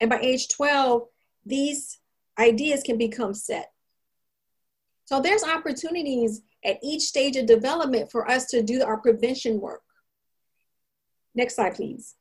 [0.00, 1.02] And by age 12,
[1.44, 1.98] these
[2.38, 3.72] ideas can become set.
[5.06, 9.82] So there's opportunities at each stage of development for us to do our prevention work.
[11.34, 12.14] Next slide, please.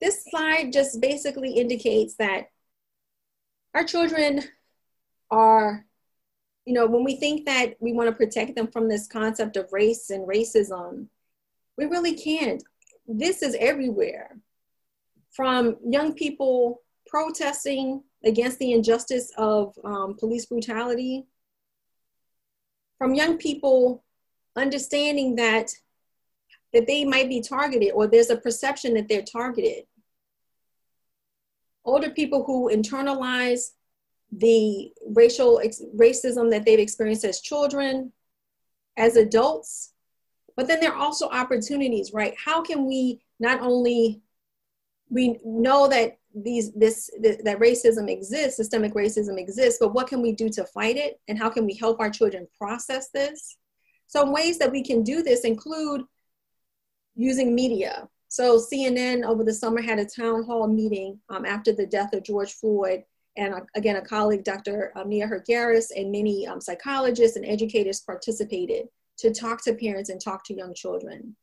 [0.00, 2.50] This slide just basically indicates that
[3.74, 4.42] our children
[5.30, 5.84] are,
[6.64, 9.72] you know, when we think that we want to protect them from this concept of
[9.72, 11.06] race and racism,
[11.76, 12.62] we really can't.
[13.06, 14.36] This is everywhere
[15.32, 21.26] from young people protesting against the injustice of um, police brutality,
[22.98, 24.02] from young people
[24.56, 25.70] understanding that
[26.72, 29.84] that they might be targeted or there's a perception that they're targeted.
[31.84, 33.70] Older people who internalize
[34.32, 35.60] the racial
[35.96, 38.12] racism that they've experienced as children,
[38.96, 39.92] as adults,
[40.56, 42.34] but then there are also opportunities, right?
[42.42, 44.22] How can we not only
[45.10, 50.20] we know that these this, this that racism exists systemic racism exists but what can
[50.20, 51.20] we do to fight it?
[51.28, 53.56] And how can we help our children process this?
[54.06, 56.02] Some ways that we can do this include
[57.14, 58.08] using media.
[58.28, 62.22] So cnn over the summer had a town hall meeting um, after the death of
[62.22, 63.04] george floyd
[63.36, 68.00] and uh, again a colleague dr Mia nia Heard-Garris, and many um, psychologists and educators
[68.00, 68.86] participated
[69.18, 71.36] to talk to parents and talk to young children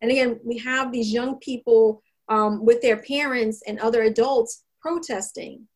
[0.00, 5.66] and again we have these young people um, with their parents and other adults protesting.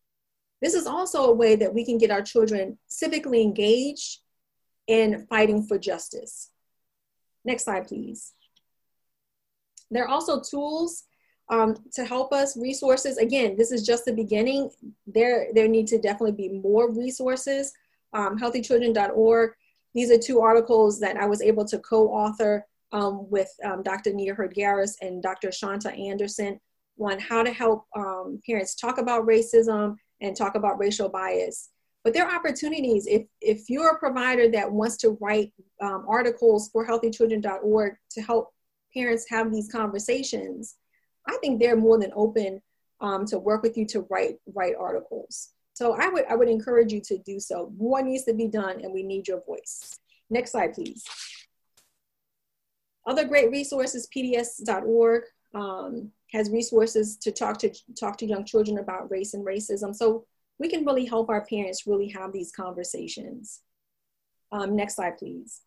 [0.62, 4.20] This is also a way that we can get our children civically engaged
[4.86, 6.50] in fighting for justice.
[7.44, 8.32] Next slide, please.
[9.90, 11.04] There are also tools
[11.50, 13.18] um, to help us, resources.
[13.18, 14.70] Again, this is just the beginning.
[15.06, 17.72] There, there need to definitely be more resources.
[18.12, 19.52] Um, healthychildren.org.
[19.94, 24.12] These are two articles that I was able to co-author um, with um, Dr.
[24.12, 25.52] Nia Heard-Garris and Dr.
[25.52, 26.58] Shanta Anderson
[26.98, 31.70] on how to help um, parents talk about racism and talk about racial bias.
[32.04, 36.68] But there are opportunities if, if you're a provider that wants to write um, articles
[36.70, 38.52] for healthychildren.org to help
[38.94, 40.76] parents have these conversations,
[41.26, 42.60] I think they're more than open
[43.00, 45.50] um, to work with you to write write articles.
[45.74, 47.72] So I would I would encourage you to do so.
[47.76, 49.98] More needs to be done, and we need your voice.
[50.30, 51.04] Next slide, please.
[53.06, 59.10] Other great resources, pbs.org um, has resources to talk to talk to young children about
[59.10, 59.94] race and racism.
[59.94, 60.24] So
[60.58, 63.60] we can really help our parents really have these conversations.
[64.52, 65.62] Um, next slide, please.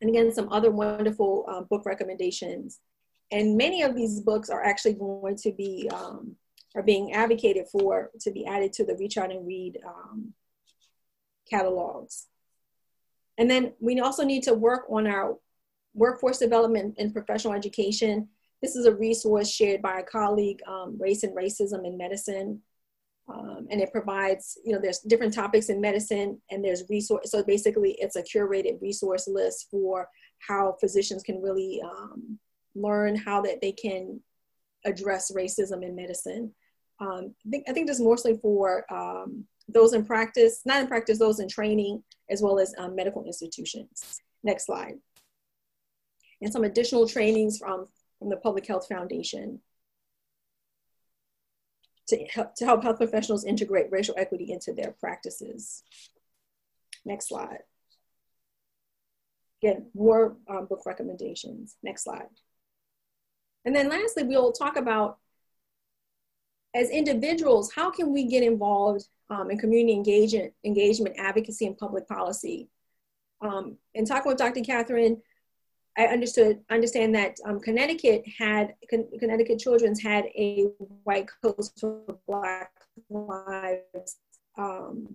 [0.00, 2.80] And again, some other wonderful uh, book recommendations.
[3.34, 6.36] And many of these books are actually going to be um,
[6.76, 10.32] are being advocated for to be added to the Reach Out and Read um,
[11.50, 12.28] catalogs.
[13.36, 15.36] And then we also need to work on our
[15.94, 18.28] workforce development and professional education.
[18.62, 22.62] This is a resource shared by a colleague, um, Race and Racism in Medicine.
[23.28, 27.32] Um, and it provides, you know, there's different topics in medicine and there's resource.
[27.32, 32.38] So basically it's a curated resource list for how physicians can really um,
[32.74, 34.20] learn how that they can
[34.84, 36.52] address racism in medicine.
[37.00, 40.86] Um, I, think, I think this is mostly for um, those in practice, not in
[40.86, 44.20] practice, those in training, as well as um, medical institutions.
[44.42, 44.94] Next slide.
[46.42, 47.86] And some additional trainings from,
[48.18, 49.60] from the Public Health Foundation
[52.08, 55.82] to help, to help health professionals integrate racial equity into their practices.
[57.04, 57.60] Next slide.
[59.62, 61.76] Again, more um, book recommendations.
[61.82, 62.28] Next slide.
[63.64, 65.18] And then lastly, we'll talk about
[66.74, 72.08] as individuals, how can we get involved um, in community engagement, engagement, advocacy, and public
[72.08, 72.68] policy?
[73.40, 74.60] Um, in talking with Dr.
[74.60, 75.22] Catherine,
[75.96, 80.64] I understood understand that um, Connecticut had Con- Connecticut Children's had a
[81.04, 82.72] white coat for Black
[83.08, 84.16] lives,
[84.58, 85.14] um,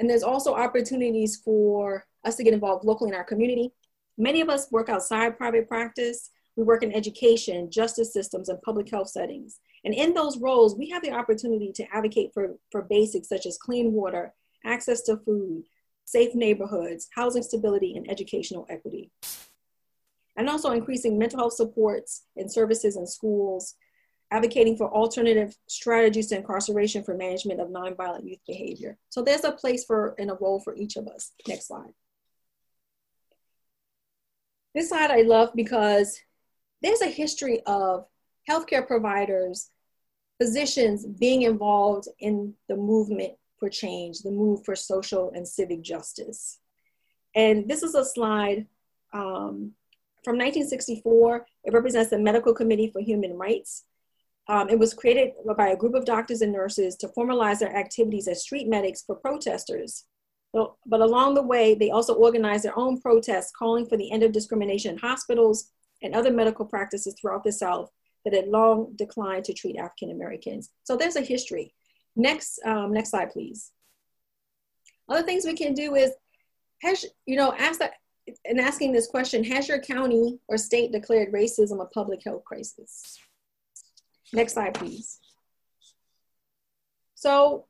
[0.00, 3.72] and there's also opportunities for us to get involved locally in our community.
[4.18, 6.30] Many of us work outside private practice.
[6.56, 9.60] We work in education, justice systems, and public health settings.
[9.84, 13.56] And in those roles, we have the opportunity to advocate for, for basics such as
[13.56, 14.34] clean water,
[14.64, 15.64] access to food,
[16.04, 19.10] safe neighborhoods, housing stability, and educational equity.
[20.36, 23.74] And also increasing mental health supports and services in schools,
[24.30, 28.96] advocating for alternative strategies to incarceration for management of nonviolent youth behavior.
[29.08, 31.32] So there's a place for and a role for each of us.
[31.48, 31.92] Next slide.
[34.74, 36.20] This slide I love because
[36.82, 38.06] there's a history of
[38.48, 39.70] healthcare providers,
[40.40, 46.58] physicians being involved in the movement for change, the move for social and civic justice.
[47.34, 48.66] And this is a slide
[49.12, 49.72] um,
[50.24, 51.46] from 1964.
[51.64, 53.84] It represents the Medical Committee for Human Rights.
[54.48, 58.26] Um, it was created by a group of doctors and nurses to formalize their activities
[58.26, 60.04] as street medics for protesters.
[60.52, 64.24] But, but along the way, they also organized their own protests calling for the end
[64.24, 65.70] of discrimination in hospitals
[66.02, 67.90] and other medical practices throughout the South
[68.24, 70.70] that had long declined to treat African Americans.
[70.84, 71.74] So there's a history.
[72.16, 73.70] Next, um, next slide, please.
[75.08, 76.10] Other things we can do is,
[76.82, 77.94] has, you know, ask that,
[78.44, 83.18] and asking this question, has your county or state declared racism a public health crisis?
[84.32, 85.18] Next slide, please.
[87.14, 87.66] So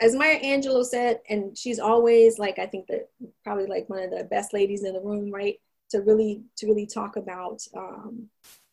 [0.00, 3.10] as Maya Angelou said, and she's always like, I think that
[3.44, 5.60] probably like one of the best ladies in the room, right?
[5.90, 8.28] To really, to really talk about um,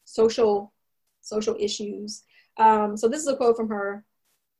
[0.06, 0.72] social
[1.22, 2.24] social issues.
[2.58, 4.04] Um, so this is a quote from her.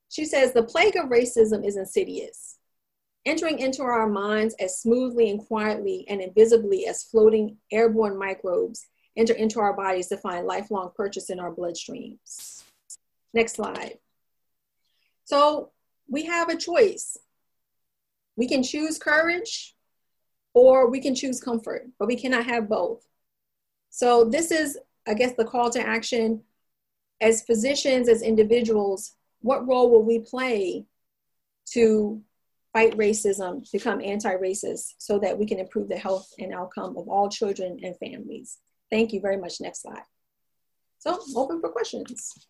[0.10, 2.58] She says, The plague of racism is insidious,
[3.26, 9.34] entering into our minds as smoothly and quietly and invisibly as floating airborne microbes enter
[9.34, 12.64] into our bodies to find lifelong purchase in our bloodstreams.
[13.34, 13.98] Next slide.
[15.26, 15.72] So
[16.08, 17.18] we have a choice.
[18.38, 19.76] We can choose courage
[20.54, 23.06] or we can choose comfort, but we cannot have both.
[23.90, 26.44] So this is, I guess, the call to action
[27.22, 30.86] as physicians, as individuals, what role will we play
[31.72, 32.22] to
[32.74, 37.30] fight racism, become anti-racist, so that we can improve the health and outcome of all
[37.30, 38.58] children and families?
[38.92, 39.60] Thank you very much.
[39.60, 40.04] Next slide.
[41.00, 42.48] So open for questions.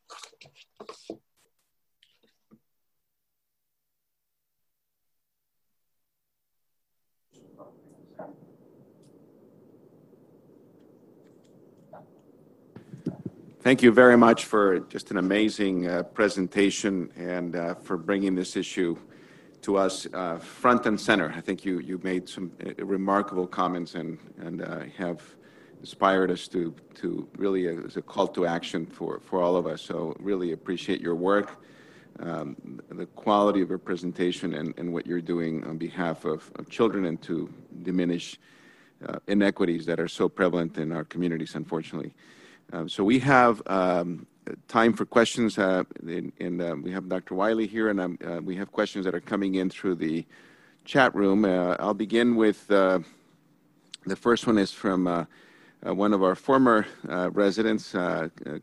[13.68, 18.56] Thank you very much for just an amazing uh, presentation and uh, for bringing this
[18.56, 18.96] issue
[19.62, 21.34] to us uh, front and center.
[21.36, 25.22] I think you, you made some uh, remarkable comments and, and uh, have
[25.82, 29.68] inspired us to, to really uh, as a call to action for, for all of
[29.68, 29.82] us.
[29.82, 31.62] So really appreciate your work,
[32.20, 36.70] um, the quality of your presentation and, and what you're doing on behalf of, of
[36.70, 37.54] children and to
[37.84, 38.40] diminish
[39.28, 42.14] inequities that are so prevalent in our communities, unfortunately.
[42.74, 44.28] Um, so we have um,
[44.68, 47.34] time for questions, uh, and, uh, we have Dr.
[47.34, 50.26] Wiley here, and um, uh, we have questions that are coming in through the
[50.84, 51.46] chat room.
[51.46, 53.00] Uh, I'll begin with uh,
[54.06, 55.26] the first one is from uh,
[55.82, 56.86] one of our former
[57.32, 57.94] residents,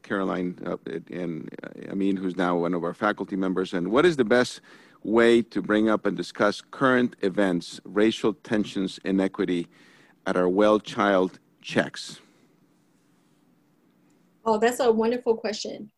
[0.03, 0.59] Caroline
[1.11, 1.51] and
[1.89, 3.73] Amin, who's now one of our faculty members.
[3.73, 4.61] And what is the best
[5.03, 9.69] way to bring up and discuss current events, racial tensions, inequity
[10.27, 12.21] at our well child checks?
[14.45, 15.91] Oh, that's a wonderful question.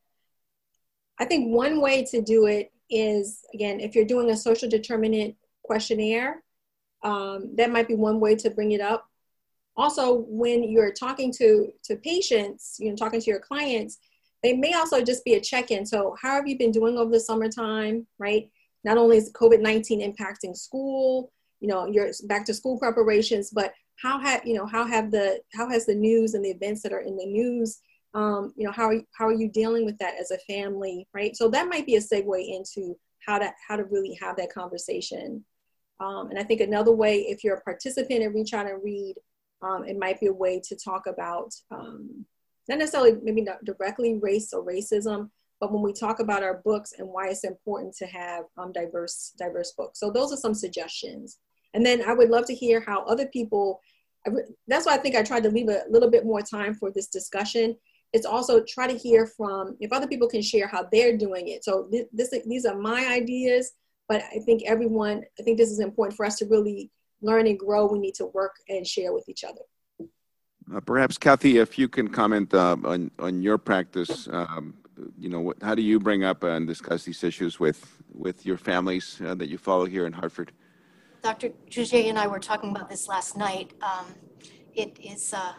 [1.19, 5.35] I think one way to do it is, again, if you're doing a social determinant
[5.63, 6.43] questionnaire,
[7.03, 9.09] um, that might be one way to bring it up.
[9.77, 13.99] Also, when you're talking to, to patients, you know, talking to your clients,
[14.43, 15.85] they may also just be a check-in.
[15.85, 18.51] So how have you been doing over the summertime, right?
[18.85, 24.19] Not only is COVID-19 impacting school, you know, your back to school preparations, but how
[24.21, 27.01] have, you know, how have the, how has the news and the events that are
[27.01, 27.81] in the news
[28.17, 31.07] um, you know, how are, you, how are you dealing with that as a family,
[31.13, 31.37] right?
[31.37, 32.97] So that might be a segue into
[33.27, 35.45] how to, how to really have that conversation.
[36.01, 39.17] Um, and I think another way, if you're a participant in Reach Out and Read,
[39.61, 42.25] um, it might be a way to talk about, um,
[42.69, 45.29] not necessarily maybe not directly race or racism,
[45.61, 49.35] but when we talk about our books and why it's important to have um, diverse,
[49.39, 50.01] diverse books.
[50.01, 51.39] So those are some suggestions.
[51.75, 53.81] And then I would love to hear how other people,
[54.67, 57.09] that's why I think I tried to leave a little bit more time for this
[57.09, 57.77] discussion
[58.13, 61.65] it's also try to hear from if other people can share how they're doing it.
[61.65, 63.73] So this, this these are my ideas,
[64.09, 66.91] but I think everyone, I think this is important for us to really
[67.21, 67.87] learn and grow.
[67.87, 69.63] We need to work and share with each other.
[70.75, 74.75] Uh, perhaps Kathy, if you can comment uh, on on your practice, um,
[75.19, 78.57] you know, what, how do you bring up and discuss these issues with with your
[78.57, 80.53] families uh, that you follow here in Hartford?
[81.23, 81.51] Dr.
[81.71, 83.73] Dougé and I were talking about this last night.
[83.83, 84.07] Um,
[84.75, 85.53] it is uh,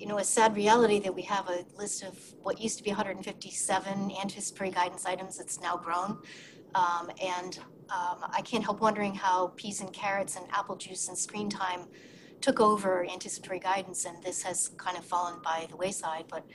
[0.00, 2.88] you know, a sad reality that we have a list of what used to be
[2.88, 6.16] 157 anticipatory guidance items that's now grown.
[6.74, 7.58] Um, and
[7.90, 11.82] um, I can't help wondering how peas and carrots and apple juice and screen time
[12.40, 16.24] took over anticipatory guidance, and this has kind of fallen by the wayside.
[16.30, 16.46] But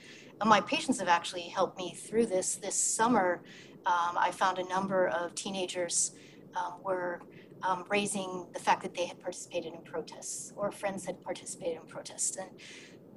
[0.42, 2.56] uh, my patients have actually helped me through this.
[2.56, 3.44] This summer,
[3.86, 6.14] um, I found a number of teenagers
[6.56, 7.22] um, were
[7.62, 11.88] um, raising the fact that they had participated in protests or friends had participated in
[11.88, 12.38] protests.
[12.38, 12.50] And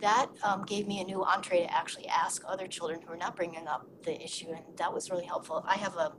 [0.01, 3.37] that um, gave me a new entree to actually ask other children who are not
[3.37, 5.65] bringing up the issue, and that was really helpful.
[5.67, 6.13] I have a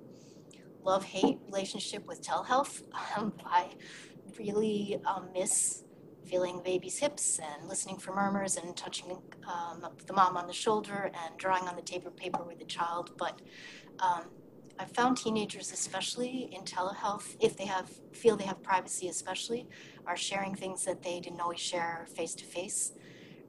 [0.84, 2.84] love hate relationship with telehealth.
[3.18, 3.70] Um, I
[4.38, 5.84] really um, miss
[6.26, 9.18] feeling baby's hips and listening for murmurs and touching
[9.48, 13.12] um, the mom on the shoulder and drawing on the paper paper with the child.
[13.18, 13.42] But
[14.00, 14.26] um,
[14.78, 19.68] I found teenagers, especially in telehealth, if they have feel they have privacy, especially,
[20.06, 22.94] are sharing things that they didn't always share face to face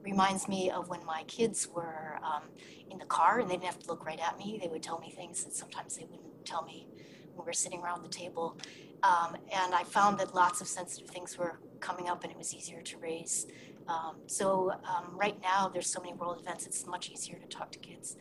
[0.03, 2.43] reminds me of when my kids were um,
[2.89, 4.59] in the car and they didn't have to look right at me.
[4.61, 6.87] They would tell me things that sometimes they wouldn't tell me
[7.33, 8.57] when we were sitting around the table.
[9.03, 12.53] Um, and I found that lots of sensitive things were coming up and it was
[12.53, 13.47] easier to raise.
[13.87, 17.71] Um, so um, right now, there's so many world events, it's much easier to talk
[17.71, 18.15] to kids.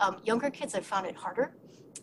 [0.00, 1.54] Um, younger kids, I found it harder.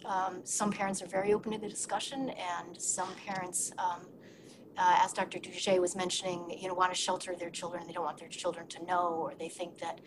[0.05, 3.71] Um, some parents are very open to the discussion, and some parents
[4.77, 5.39] uh, as Dr.
[5.39, 7.85] Dougé was mentioning, you know, want to shelter their children.
[7.87, 10.01] They don't want their children to know, or they think that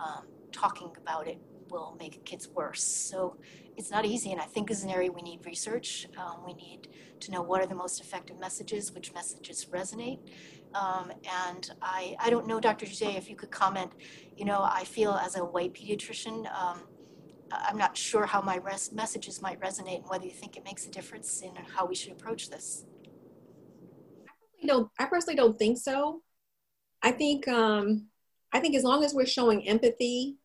[0.00, 1.38] um, talking about it
[1.70, 2.82] will make kids worse.
[2.82, 3.36] So
[3.76, 6.06] it's not easy, and I think is an area we need research.
[6.16, 6.88] Um, we need
[7.20, 10.18] to know what are the most effective messages, which messages resonate.
[10.74, 11.12] Um,
[11.48, 12.86] and I, I don't know, Dr.
[12.86, 13.92] Dougé, if you could comment.
[14.36, 16.80] You know, I feel as a white pediatrician, um,
[17.50, 20.86] I'm not sure how my res- messages might resonate and whether you think it makes
[20.86, 22.84] a difference in how we should approach this
[24.66, 24.90] don't.
[24.98, 26.22] I personally don't think so.
[27.02, 27.48] I think.
[27.48, 28.08] Um,
[28.52, 30.36] I think as long as we're showing empathy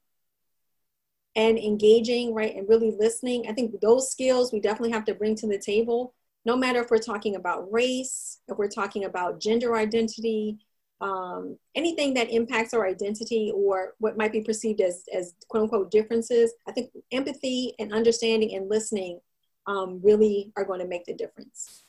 [1.35, 5.35] and engaging, right, and really listening, I think those skills we definitely have to bring
[5.35, 6.13] to the table.
[6.43, 10.57] No matter if we're talking about race, if we're talking about gender identity,
[10.99, 15.89] um, anything that impacts our identity or what might be perceived as, as quote unquote
[15.89, 19.19] differences, I think empathy and understanding and listening
[19.67, 21.85] um, really are going to make the difference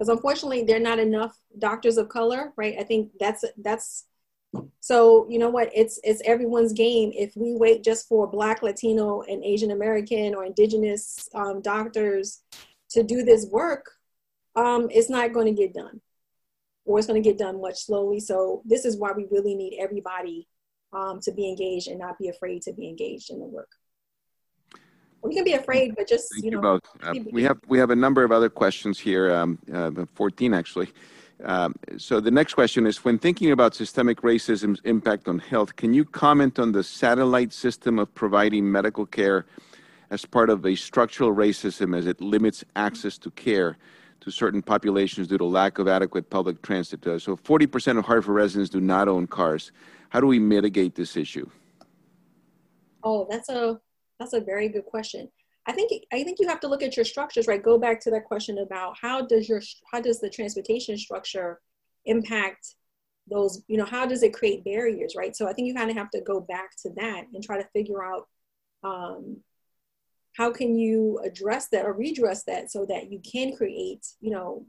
[0.00, 2.76] because unfortunately there are not enough doctors of color right?
[2.80, 4.06] I think that's that's
[4.80, 5.70] so you know what?
[5.74, 7.12] It's it's everyone's game.
[7.14, 12.42] If we wait just for black latino and asian american or indigenous um, doctors
[12.90, 13.92] to do this work
[14.56, 16.00] um, it's not going to get done.
[16.84, 18.20] Or it's going to get done much slowly.
[18.20, 20.48] So this is why we really need everybody
[20.92, 23.68] um, to be engaged and not be afraid to be engaged in the work
[25.22, 26.60] we can be afraid, but just Thank you know.
[26.60, 26.82] both.
[27.02, 30.88] Uh, we have we have a number of other questions here, um, uh, 14 actually.
[31.44, 35.94] Um, so the next question is: When thinking about systemic racism's impact on health, can
[35.94, 39.46] you comment on the satellite system of providing medical care
[40.10, 43.76] as part of a structural racism, as it limits access to care?
[44.20, 47.06] to certain populations due to lack of adequate public transit.
[47.06, 49.72] Uh, so 40% of Hartford residents do not own cars.
[50.10, 51.48] How do we mitigate this issue?
[53.02, 53.80] Oh, that's a
[54.20, 55.28] that's a very good question.
[55.66, 57.62] I think I think you have to look at your structures, right?
[57.62, 61.60] Go back to that question about how does your how does the transportation structure
[62.04, 62.76] impact
[63.30, 65.34] those, you know, how does it create barriers, right?
[65.36, 67.68] So I think you kind of have to go back to that and try to
[67.72, 68.26] figure out
[68.82, 69.38] um,
[70.36, 74.66] how can you address that or redress that so that you can create, you know,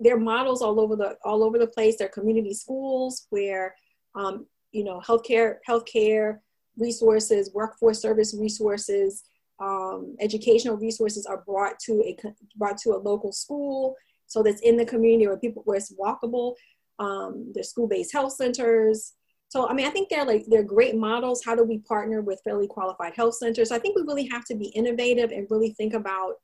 [0.00, 1.96] there are models all over the all over the place.
[1.96, 3.74] There are community schools where,
[4.14, 6.40] um, you know, healthcare healthcare
[6.76, 9.24] resources, workforce service resources,
[9.60, 12.16] um, educational resources are brought to a
[12.56, 13.96] brought to a local school
[14.26, 16.54] so that's in the community where people where it's walkable.
[16.98, 19.12] Um, there's school-based health centers.
[19.48, 21.44] So i mean i think they're like they're great models.
[21.44, 23.68] How do we partner with fairly qualified health centers?
[23.68, 26.34] So i think we really have to be innovative and really think about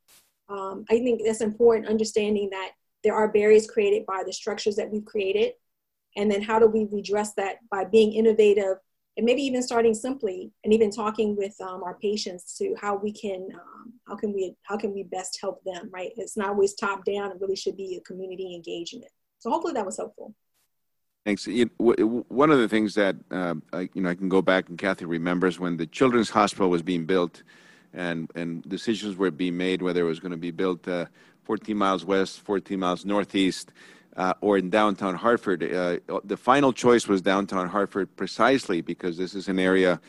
[0.48, 2.70] um, i think that's important understanding that
[3.02, 5.54] there are barriers created by the structures that we've created.
[6.16, 8.76] And then how do we redress that by being innovative
[9.16, 13.12] and maybe even starting simply and even talking with um, our patients to how we
[13.12, 16.10] can um, how can we how can we best help them right?
[16.16, 19.10] It's not always top down it really should be a community engagement.
[19.38, 20.34] So hopefully that was helpful.
[21.24, 21.46] Thanks.
[21.78, 25.04] One of the things that uh, I, you know I can go back and Kathy
[25.04, 27.42] remembers when the Children's Hospital was being built,
[27.92, 31.06] and and decisions were being made whether it was going to be built uh,
[31.44, 33.72] 14 miles west, 14 miles northeast
[34.16, 35.62] uh, or in downtown Hartford.
[35.62, 40.00] Uh, the final choice was downtown Hartford precisely because this is an area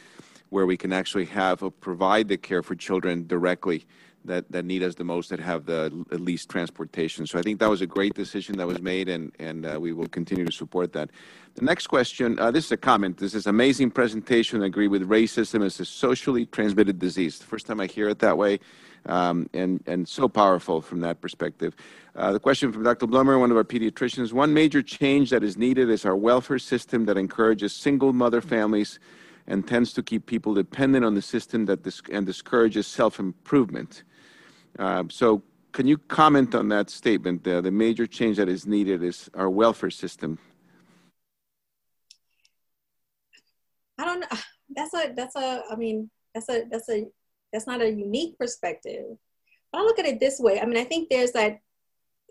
[0.50, 3.86] where we can actually have or provide the care for children directly
[4.26, 7.26] that, that need us the most, that have the least transportation.
[7.26, 9.94] So I think that was a great decision that was made, and, and uh, we
[9.94, 11.10] will continue to support that.
[11.56, 13.18] The next question, uh, this is a comment.
[13.18, 14.62] This is amazing presentation.
[14.62, 17.40] I agree with racism as a socially transmitted disease.
[17.40, 18.60] The first time I hear it that way
[19.06, 21.76] um, and, and so powerful from that perspective.
[22.16, 23.08] Uh, the question from Dr.
[23.08, 27.06] Blummer, one of our pediatricians, one major change that is needed is our welfare system
[27.06, 29.00] that encourages single mother families
[29.48, 34.04] and tends to keep people dependent on the system that dis- and discourages self-improvement.
[34.78, 35.42] Uh, so
[35.72, 37.48] can you comment on that statement?
[37.48, 40.38] Uh, the major change that is needed is our welfare system.
[43.98, 44.28] I don't know.
[44.74, 47.06] That's a, that's a, I mean, that's a, that's a
[47.52, 49.06] that's not a unique perspective.
[49.72, 50.60] But I look at it this way.
[50.60, 51.60] I mean, I think there's that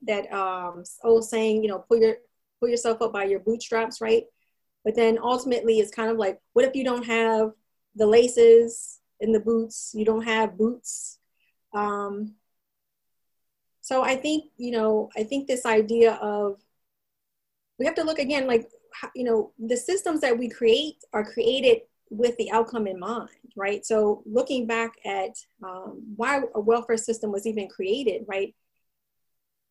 [0.06, 2.16] that um, old saying, you know, pull your
[2.58, 4.24] pull yourself up by your bootstraps, right?
[4.84, 7.52] But then ultimately, it's kind of like, what if you don't have
[7.94, 9.92] the laces in the boots?
[9.94, 11.18] You don't have boots.
[11.74, 12.34] Um,
[13.80, 16.60] so I think you know, I think this idea of
[17.78, 18.68] we have to look again, like
[19.14, 23.86] you know, the systems that we create are created with the outcome in mind, right?
[23.86, 28.54] So looking back at um, why a welfare system was even created, right?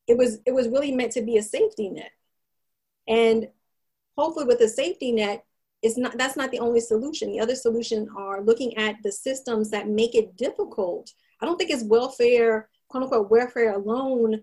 [0.07, 2.11] It was it was really meant to be a safety net,
[3.07, 3.47] and
[4.17, 5.45] hopefully with a safety net,
[5.83, 7.31] it's not that's not the only solution.
[7.31, 11.11] The other solution are looking at the systems that make it difficult.
[11.41, 14.41] I don't think it's welfare, quote unquote, welfare alone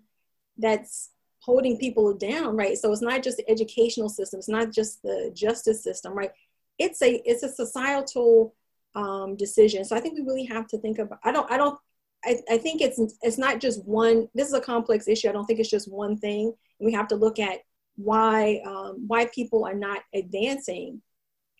[0.57, 2.77] that's holding people down, right?
[2.77, 6.31] So it's not just the educational system, it's not just the justice system, right?
[6.79, 8.55] It's a it's a societal
[8.95, 9.85] um, decision.
[9.85, 11.19] So I think we really have to think about.
[11.25, 11.51] I don't.
[11.51, 11.79] I don't.
[12.25, 14.29] I, I think it's it's not just one.
[14.35, 15.29] This is a complex issue.
[15.29, 16.55] I don't think it's just one thing.
[16.81, 17.61] We have to look at
[17.97, 21.03] why um, why people are not advancing,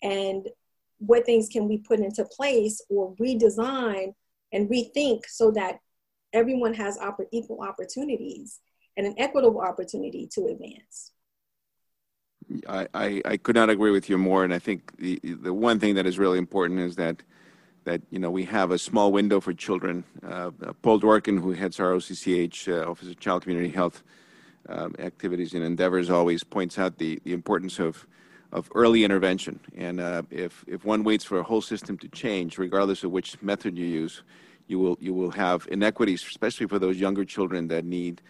[0.01, 0.47] and
[0.99, 4.13] what things can we put into place or redesign
[4.51, 5.79] and rethink so that
[6.33, 6.97] everyone has
[7.31, 8.59] equal opportunities
[8.95, 11.11] and an equitable opportunity to advance.
[12.67, 14.43] I, I, could not agree with you more.
[14.43, 17.21] And I think the, the one thing that is really important is that,
[17.83, 20.03] that you know, we have a small window for children.
[20.25, 24.03] Uh, Paul Dworkin, who heads our OCCH, uh, Office of Child Community Health
[24.69, 28.07] um, activities and endeavors, always points out the, the importance of,
[28.53, 29.59] of early intervention.
[29.75, 33.41] And uh, if, if one waits for a whole system to change, regardless of which
[33.41, 34.23] method you use,
[34.67, 38.21] you will, you will have inequities, especially for those younger children that need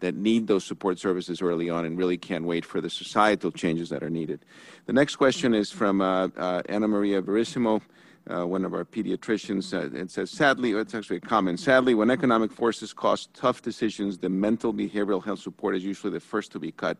[0.00, 3.88] that need those support services early on and really can't wait for the societal changes
[3.88, 4.44] that are needed.
[4.86, 7.80] The next question is from uh, uh, Anna Maria Verissimo,
[8.28, 9.72] uh, one of our pediatricians.
[9.72, 14.18] Uh, it says, sadly, it's actually a comment, sadly, when economic forces cause tough decisions,
[14.18, 16.98] the mental behavioral health support is usually the first to be cut.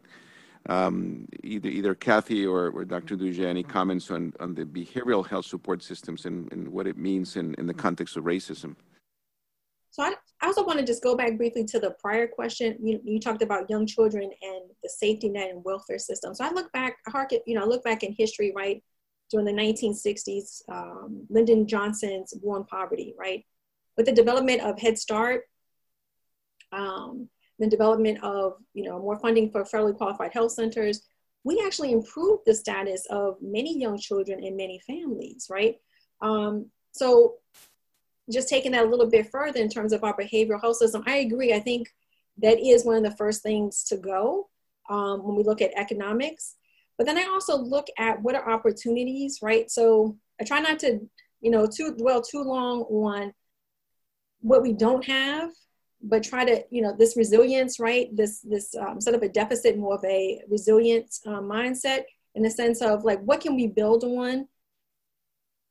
[0.68, 3.16] Um, either, either Kathy or, or Dr.
[3.16, 7.36] Dougé, any comments on, on the behavioral health support systems and, and what it means
[7.36, 8.74] in, in the context of racism?
[9.96, 12.76] So I, I also want to just go back briefly to the prior question.
[12.82, 16.34] You, you talked about young children and the safety net and welfare system.
[16.34, 18.84] So I look back, I you know, I look back in history, right?
[19.30, 23.42] During the 1960s, um, Lyndon Johnson's War on Poverty, right?
[23.96, 25.44] With the development of Head Start,
[26.72, 31.08] um, the development of, you know, more funding for federally qualified health centers,
[31.42, 35.76] we actually improved the status of many young children and many families, right?
[36.20, 37.36] Um, so
[38.30, 41.16] just taking that a little bit further in terms of our behavioral health system, I
[41.16, 41.52] agree.
[41.54, 41.92] I think
[42.38, 44.48] that is one of the first things to go
[44.90, 46.56] um, when we look at economics.
[46.98, 49.70] But then I also look at what are opportunities, right?
[49.70, 51.00] So I try not to,
[51.40, 53.32] you know, too dwell too long on
[54.40, 55.50] what we don't have,
[56.02, 58.14] but try to, you know, this resilience, right?
[58.14, 62.04] This this um, sort of a deficit, more of a resilient uh, mindset
[62.34, 64.46] in the sense of like, what can we build on?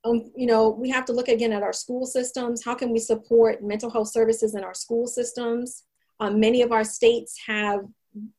[0.06, 2.64] Um, you know, we have to look again at our school systems.
[2.64, 5.84] How can we support mental health services in our school systems?
[6.20, 7.82] Um, many of our states have,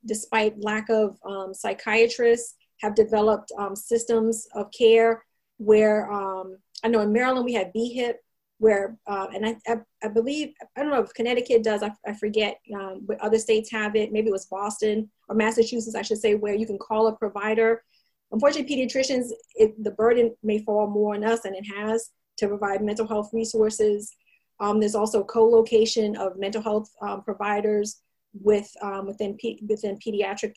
[0.07, 5.25] despite lack of um, psychiatrists, have developed um, systems of care
[5.59, 8.15] where um, I know in Maryland we have BHIPP,
[8.59, 12.15] where uh, and I, I, I, believe I don't know if Connecticut does I, I
[12.15, 16.19] forget um, but other states have it maybe it was Boston or Massachusetts I should
[16.19, 17.83] say where you can call a provider
[18.37, 22.83] unfortunately pediatricians it, the burden may fall more on us than it has to provide
[22.83, 24.15] mental health resources
[24.61, 28.01] um, there's also co-location of mental health um, providers
[28.33, 29.37] with um, within
[29.69, 30.53] within pediatric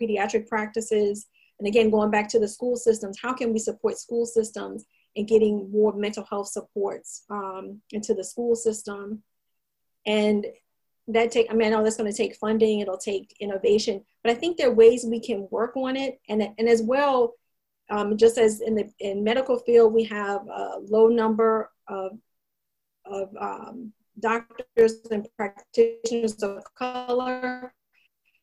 [0.00, 1.26] pediatric practices
[1.60, 5.26] and again, going back to the school systems, how can we support school systems in
[5.26, 9.22] getting more mental health supports um, into the school system?
[10.06, 10.46] And
[11.12, 14.32] that take, I mean, I know that's going to take funding, it'll take innovation, but
[14.32, 16.20] I think there are ways we can work on it.
[16.28, 17.34] And, and as well,
[17.90, 22.12] um, just as in the in medical field, we have a low number of,
[23.04, 27.72] of um, doctors and practitioners of color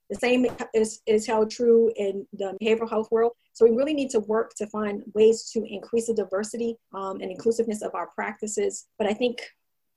[0.10, 3.34] the same is, is held true in the behavioral health world.
[3.54, 7.30] So we really need to work to find ways to increase the diversity um, and
[7.30, 8.88] inclusiveness of our practices.
[8.98, 9.40] But I think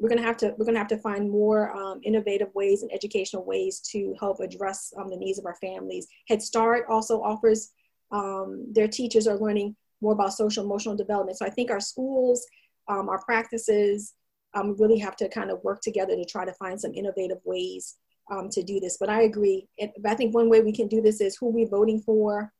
[0.00, 2.82] we're going to have to we're going to have to find more um, innovative ways
[2.82, 6.06] and educational ways to help address um, the needs of our families.
[6.26, 7.72] Head Start also offers
[8.10, 11.38] um, their teachers are learning more about social emotional development.
[11.38, 12.44] So I think our schools,
[12.88, 14.14] um, our practices,
[14.54, 17.96] um, really have to kind of work together to try to find some innovative ways
[18.30, 18.96] um, to do this.
[18.98, 19.68] But I agree.
[19.76, 22.52] It, I think one way we can do this is who we're voting for.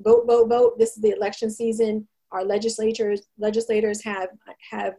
[0.00, 0.78] Vote, vote, vote.
[0.78, 2.06] This is the election season.
[2.30, 4.28] Our legislators legislators have
[4.70, 4.94] have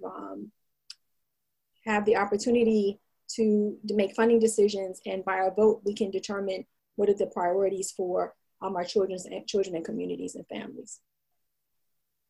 [1.86, 3.00] have the opportunity
[3.36, 6.66] to, to make funding decisions, and by our vote, we can determine
[6.96, 11.02] what are the priorities for um, our children's and children and communities and families.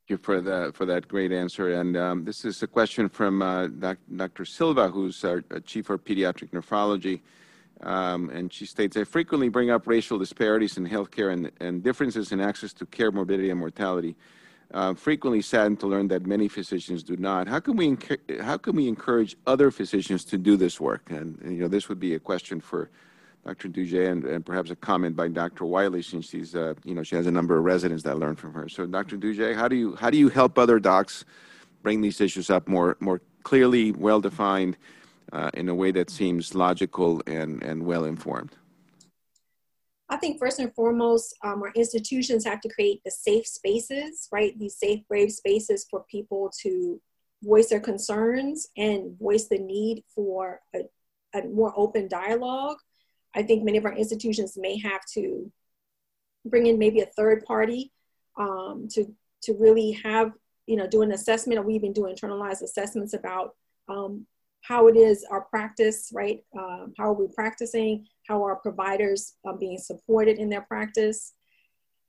[0.07, 1.79] Thank you for that for that great answer.
[1.79, 3.67] And um, this is a question from uh,
[4.15, 4.45] Dr.
[4.45, 7.21] Silva, who's our chief of pediatric nephrology.
[7.81, 12.31] Um, and she states, I frequently bring up racial disparities in healthcare and, and differences
[12.31, 14.15] in access to care, morbidity, and mortality.
[14.75, 17.47] Uh, frequently saddened to learn that many physicians do not.
[17.47, 17.97] How can we
[18.41, 21.03] how can we encourage other physicians to do this work?
[21.09, 22.89] And, and you know, this would be a question for
[23.45, 23.69] Dr.
[23.69, 25.63] Dougé and, and perhaps a comment by Dr.
[25.63, 28.53] Wiley, since she's uh, you know she has a number of residents that learn from
[28.53, 28.67] her.
[28.67, 29.17] So, Dr.
[29.17, 31.23] Dougé, how do you how do you help other docs
[31.81, 34.75] bring these issues up more more clearly, well defined?
[35.35, 38.55] uh, in a way that seems logical and, and well informed?
[40.09, 44.57] I think first and foremost, um, our institutions have to create the safe spaces, right?
[44.57, 47.01] These safe, brave spaces for people to
[47.43, 50.81] voice their concerns and voice the need for a,
[51.33, 52.77] a more open dialogue.
[53.35, 55.51] I think many of our institutions may have to
[56.45, 57.91] bring in maybe a third party
[58.37, 59.05] um, to
[59.43, 60.31] to really have
[60.67, 63.55] you know do an assessment, or we even do internalized assessments about
[63.87, 64.25] um,
[64.67, 66.43] how it is our practice, right?
[66.57, 68.05] Um, how are we practicing?
[68.27, 71.33] How are providers um, being supported in their practice?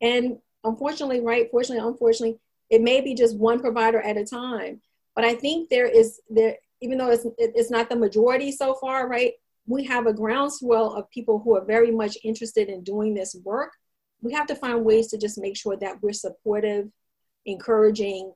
[0.01, 1.49] And unfortunately, right?
[1.51, 2.39] Fortunately, unfortunately,
[2.71, 4.81] it may be just one provider at a time.
[5.15, 9.09] But I think there is there, even though it's it's not the majority so far,
[9.09, 9.33] right?
[9.67, 13.73] We have a groundswell of people who are very much interested in doing this work.
[14.23, 16.89] We have to find ways to just make sure that we're supportive,
[17.45, 18.33] encouraging,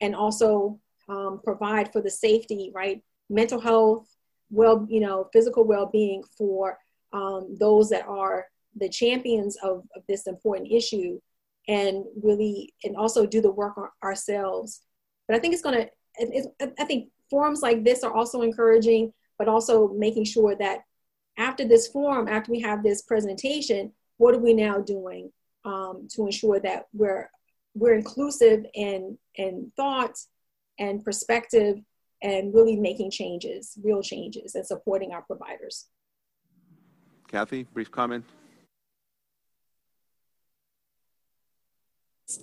[0.00, 4.08] and also um, provide for the safety, right, mental health,
[4.50, 6.78] well, you know, physical well-being for
[7.12, 8.46] um, those that are
[8.76, 11.20] the champions of, of, this important issue
[11.68, 14.82] and really and also do the work on ourselves.
[15.26, 15.90] But i think it's going to
[16.78, 20.80] i think forums like this are also encouraging but also making sure that
[21.38, 25.32] after this forum after we have this presentation what are we now doing
[25.64, 27.28] um, to ensure that we're
[27.74, 30.16] we're inclusive in in thought
[30.78, 31.78] and perspective
[32.24, 35.86] and really making changes, real changes, and supporting our providers.
[37.28, 38.24] Kathy, brief comment.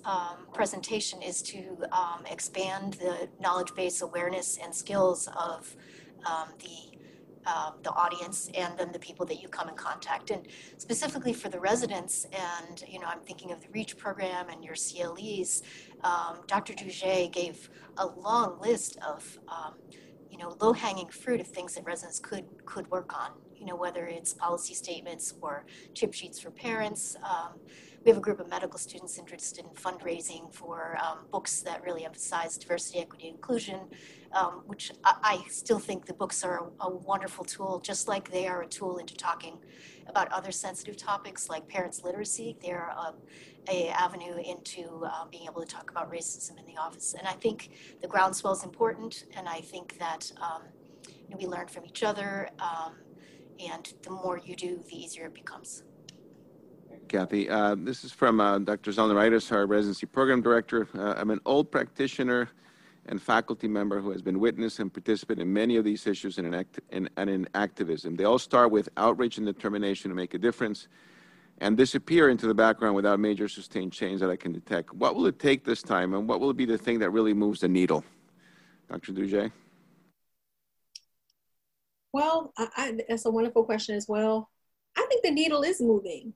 [0.04, 5.74] Um, presentation is to um, expand the knowledge base awareness and skills of
[6.24, 6.91] um, the
[7.46, 10.30] um, the audience and then the people that you come in contact.
[10.30, 10.46] And
[10.78, 14.74] specifically for the residents and you know i'm thinking of the reach program and your
[14.74, 15.62] cles
[16.02, 19.74] um, dr Dougé gave a long list of um,
[20.30, 23.30] you know low hanging fruit of things that residents could could work on
[23.62, 25.64] you know whether it's policy statements or
[25.94, 27.16] tip sheets for parents.
[27.22, 27.52] Um,
[28.04, 32.04] we have a group of medical students interested in fundraising for um, books that really
[32.04, 33.78] emphasize diversity, equity, inclusion,
[34.32, 38.30] um, which I, I, still think the books are a, a, wonderful tool, just like
[38.30, 39.58] they are a tool into talking
[40.06, 42.56] about other sensitive topics like parents' literacy.
[42.62, 43.14] They're a,
[43.68, 47.14] a avenue into uh, being able to talk about racism in the office.
[47.18, 47.70] And I think
[48.00, 50.62] the groundswell is important, and I think that um,
[51.06, 52.94] you know, we learn from each other, um,
[53.70, 55.84] and the more you do, the easier it becomes.
[57.08, 57.50] Kathy.
[57.50, 58.90] Uh, this is from uh, Dr.
[58.90, 60.88] Zalneraitis, our residency program director.
[60.96, 62.48] Uh, I'm an old practitioner
[63.06, 66.46] and faculty member who has been witness and participant in many of these issues and
[66.46, 68.14] in, act- in, and in activism.
[68.14, 70.88] They all start with outreach and determination to make a difference
[71.58, 74.92] and disappear into the background without major sustained change that I can detect.
[74.94, 77.60] What will it take this time, and what will be the thing that really moves
[77.60, 78.04] the needle?
[78.88, 79.12] Dr.
[79.12, 79.52] Dougé?
[82.12, 84.50] Well, I, I, that's a wonderful question as well.
[84.96, 86.34] I think the needle is moving.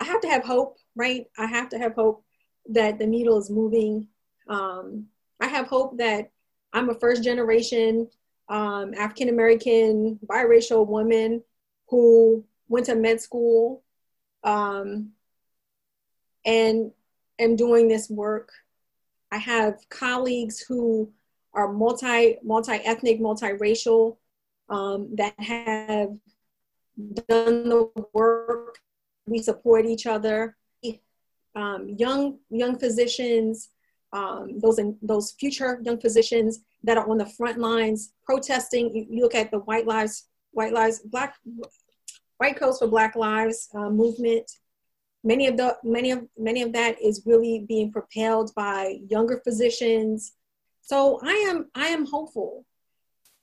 [0.00, 1.26] I have to have hope, right?
[1.36, 2.24] I have to have hope
[2.70, 4.08] that the needle is moving.
[4.48, 5.06] Um,
[5.40, 6.30] I have hope that
[6.72, 8.08] I'm a first generation
[8.48, 11.42] um, African American biracial woman
[11.88, 13.82] who went to med school
[14.44, 15.10] um,
[16.44, 16.92] and
[17.38, 18.50] am doing this work.
[19.30, 21.10] I have colleagues who
[21.52, 24.16] are multi multi ethnic, multiracial
[24.68, 26.10] um, that have
[27.28, 28.78] done the work.
[29.26, 30.56] We support each other.
[31.54, 33.68] Um, young young physicians,
[34.12, 38.94] um, those in, those future young physicians that are on the front lines protesting.
[38.94, 41.34] You, you look at the White Lives White Lives Black
[42.38, 44.50] White Coats for Black Lives uh, movement.
[45.24, 50.32] Many of the many of many of that is really being propelled by younger physicians.
[50.80, 52.64] So I am I am hopeful.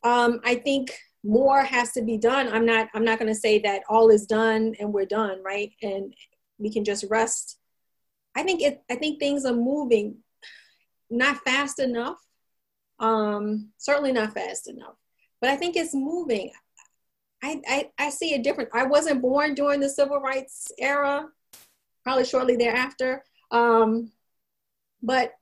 [0.03, 2.47] Um, I think more has to be done.
[2.47, 5.71] I'm not I'm not going to say that all is done and we're done, right?
[5.81, 6.13] And
[6.57, 7.57] we can just rest.
[8.35, 10.17] I think it I think things are moving,
[11.09, 12.17] not fast enough.
[12.99, 14.95] Um, certainly not fast enough,
[15.41, 16.51] but I think it's moving.
[17.43, 18.69] I, I, I see a different.
[18.73, 21.27] I wasn't born during the civil rights era,
[22.03, 23.23] probably shortly thereafter.
[23.51, 24.11] Um,
[25.03, 25.33] but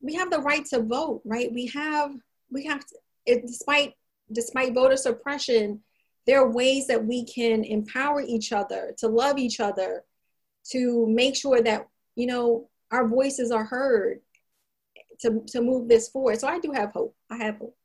[0.00, 1.52] we have the right to vote, right?
[1.52, 2.12] We have
[2.50, 3.94] we have to, it, despite
[4.32, 5.80] despite voter suppression,
[6.26, 10.04] there are ways that we can empower each other to love each other,
[10.70, 14.20] to make sure that you know our voices are heard,
[15.20, 16.38] to to move this forward.
[16.40, 17.14] So I do have hope.
[17.30, 17.76] I have hope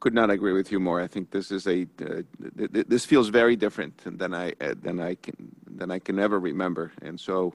[0.00, 1.00] could not agree with you more.
[1.00, 5.16] I think this is a uh, this feels very different than I uh, than I
[5.16, 7.54] can than I can ever remember, and so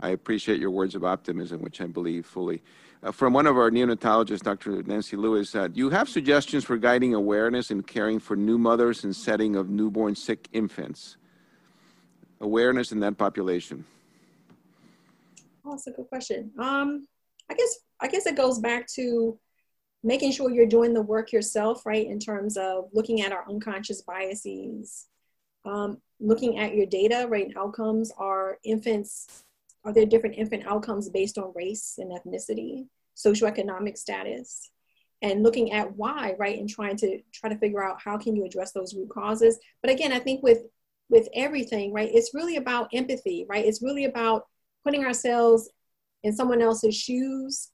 [0.00, 2.62] I appreciate your words of optimism, which I believe fully.
[3.02, 4.82] Uh, from one of our neonatologists, Dr.
[4.82, 9.04] Nancy Lewis, uh, do you have suggestions for guiding awareness and caring for new mothers
[9.04, 11.16] and setting of newborn sick infants?
[12.40, 13.84] Awareness in that population.
[15.64, 16.50] Oh, that's a good question.
[16.58, 17.06] Um,
[17.50, 19.38] I guess I guess it goes back to
[20.02, 24.02] making sure you're doing the work yourself, right, in terms of looking at our unconscious
[24.02, 25.06] biases,
[25.64, 28.12] um, looking at your data, right, outcomes.
[28.16, 29.44] Are infants,
[29.84, 32.86] are there different infant outcomes based on race and ethnicity,
[33.16, 34.70] socioeconomic status?
[35.20, 38.44] And looking at why, right, and trying to try to figure out how can you
[38.44, 39.58] address those root causes.
[39.82, 40.62] But again, I think with
[41.10, 43.64] with everything, right, it's really about empathy, right?
[43.64, 44.46] It's really about
[44.84, 45.70] putting ourselves
[46.22, 47.70] in someone else's shoes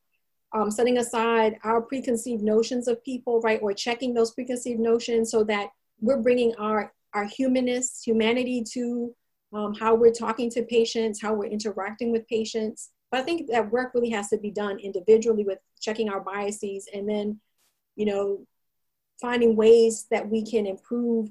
[0.54, 5.42] um, setting aside our preconceived notions of people, right, or checking those preconceived notions so
[5.44, 5.70] that
[6.00, 9.12] we're bringing our, our humanness, humanity to
[9.52, 12.90] um, how we're talking to patients, how we're interacting with patients.
[13.10, 16.88] But I think that work really has to be done individually with checking our biases
[16.92, 17.40] and then,
[17.96, 18.46] you know,
[19.20, 21.30] finding ways that we can improve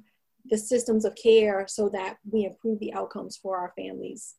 [0.49, 4.36] the systems of care so that we improve the outcomes for our families.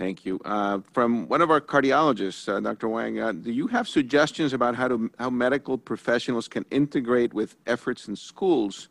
[0.00, 0.40] Thank you.
[0.46, 2.88] Uh, from one of our cardiologists, uh, Dr.
[2.88, 7.56] Wang, uh, do you have suggestions about how to how medical professionals can integrate with
[7.66, 8.88] efforts in schools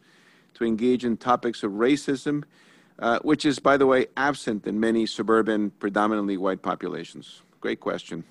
[0.54, 2.44] to engage in topics of racism,
[3.00, 7.42] uh, which is, by the way, absent in many suburban, predominantly white populations?
[7.60, 8.24] Great question.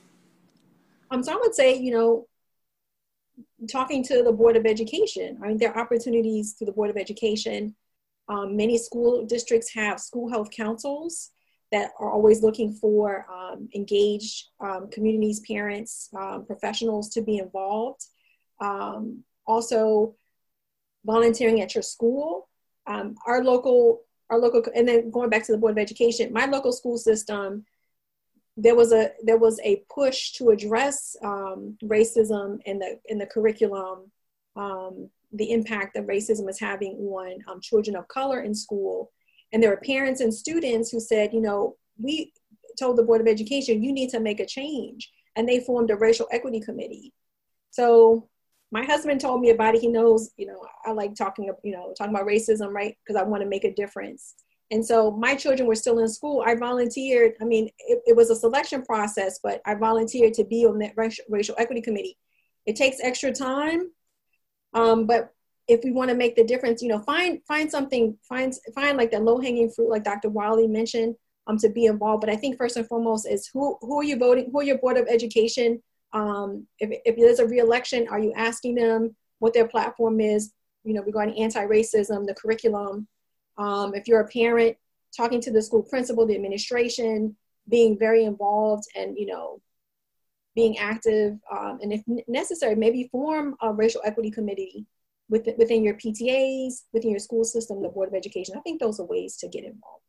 [1.11, 2.29] Um, so I would say, you know,
[3.69, 5.37] talking to the Board of Education.
[5.43, 7.75] I mean, there are opportunities through the Board of Education.
[8.29, 11.33] Um, many school districts have school health councils
[11.71, 18.05] that are always looking for um, engaged um, communities, parents, um, professionals to be involved.
[18.61, 20.15] Um, also,
[21.05, 22.49] volunteering at your school.
[22.87, 26.47] Um, our local, our local, and then going back to the Board of Education, my
[26.47, 27.65] local school system,
[28.57, 33.27] there was a there was a push to address um, racism in the in the
[33.27, 34.11] curriculum,
[35.33, 36.97] the impact that racism is having
[37.47, 39.13] on children of color in school
[39.53, 42.33] And there were parents and students who said, you know, we
[42.79, 45.11] told the Board of Education, you need to make a change.
[45.37, 47.13] And they formed a racial equity committee.
[47.71, 48.29] So
[48.71, 49.81] my husband told me about it.
[49.81, 52.97] He knows, you know, I like talking, you know, talking about racism, right?
[53.05, 54.35] Because I want to make a difference.
[54.71, 56.45] And so my children were still in school.
[56.47, 57.33] I volunteered.
[57.41, 60.93] I mean, it, it was a selection process, but I volunteered to be on that
[60.97, 62.19] racial, equity committee.
[62.67, 63.91] It takes extra time,
[64.75, 65.33] um, but
[65.69, 69.11] if we want to make the difference, you know, find find something, find find like
[69.11, 70.31] the low hanging fruit, like Dr.
[70.31, 71.15] Wiley mentioned,
[71.47, 72.23] um, to be involved.
[72.23, 74.49] But I think first and foremost is who who are you voting?
[74.51, 75.83] Who are your board of education?
[76.15, 80.53] Um, if if there's a reelection, are you asking them what their platform is?
[80.85, 83.07] You know, regarding anti-racism, the curriculum.
[83.59, 84.77] Um, if you're a parent,
[85.15, 87.37] talking to the school principal, the administration,
[87.69, 89.61] being very involved, and you know,
[90.55, 94.87] being active, um, and if necessary, maybe form a racial equity committee
[95.29, 98.55] within, within your PTAs, within your school system, the Board of Education.
[98.57, 100.03] I think those are ways to get involved.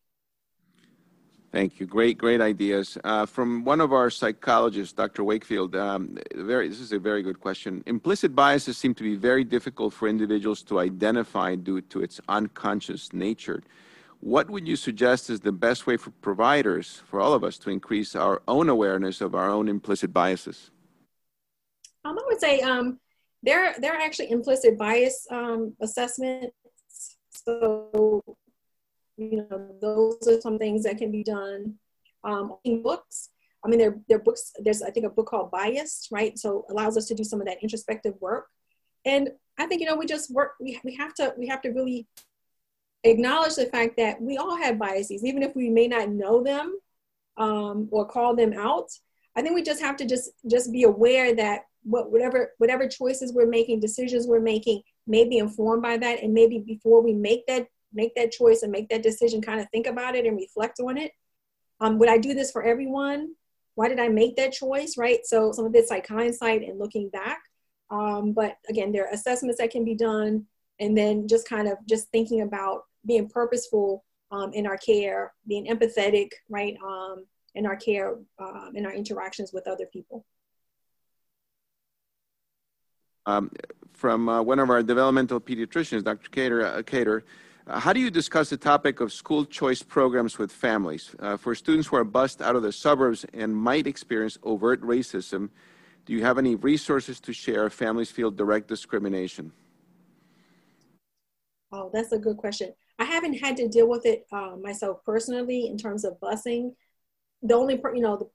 [1.51, 1.87] Thank you.
[1.87, 2.95] Great, great ideas.
[3.03, 5.23] Uh, from one of our psychologists, Dr.
[5.23, 7.83] Wakefield, um, very, this is a very good question.
[7.87, 13.13] Implicit biases seem to be very difficult for individuals to identify due to its unconscious
[13.13, 13.63] nature.
[14.19, 17.71] What would you suggest is the best way for providers, for all of us, to
[17.71, 20.69] increase our own awareness of our own implicit biases?
[22.05, 22.99] Um, I would say um,
[23.43, 26.53] there, there are actually implicit bias um, assessments.
[27.31, 28.23] So,
[29.17, 31.75] you know, those are some things that can be done.
[32.23, 33.29] Um, in books,
[33.63, 36.37] I mean, there, there books, there's, I think, a book called Biased, right?
[36.37, 38.47] So allows us to do some of that introspective work.
[39.05, 41.69] And I think, you know, we just work, we, we have to, we have to
[41.69, 42.07] really
[43.03, 46.77] acknowledge the fact that we all have biases, even if we may not know them
[47.37, 48.89] um, or call them out.
[49.35, 53.33] I think we just have to just, just be aware that what whatever whatever choices
[53.33, 56.21] we're making decisions we're making may be informed by that.
[56.21, 59.67] And maybe before we make that make that choice and make that decision kind of
[59.71, 61.11] think about it and reflect on it.
[61.81, 63.33] Um, would i do this for everyone?
[63.75, 65.19] Why did i make that choice right?
[65.25, 67.39] So some of it's like hindsight and looking back.
[67.89, 70.45] Um, but again there are assessments that can be done
[70.79, 75.65] and then just kind of just thinking about being purposeful um, in our care being
[75.67, 76.77] empathetic right?
[76.85, 77.25] Um,
[77.55, 80.25] in our care um, in our interactions with other people
[83.29, 83.51] um,
[83.93, 86.29] from uh, one of our developmental pediatricians, Dr.
[86.29, 87.23] Cater, uh, Cater
[87.69, 91.15] uh, how do you discuss the topic of school choice programs with families?
[91.19, 95.49] Uh, for students who are bused out of the suburbs and might experience overt racism,
[96.05, 99.51] do you have any resources to share if families feel direct discrimination?
[101.71, 102.73] Oh, that's a good question.
[102.97, 106.73] I haven't had to deal with it uh, myself personally in terms of busing.
[107.43, 108.29] The only, you know, the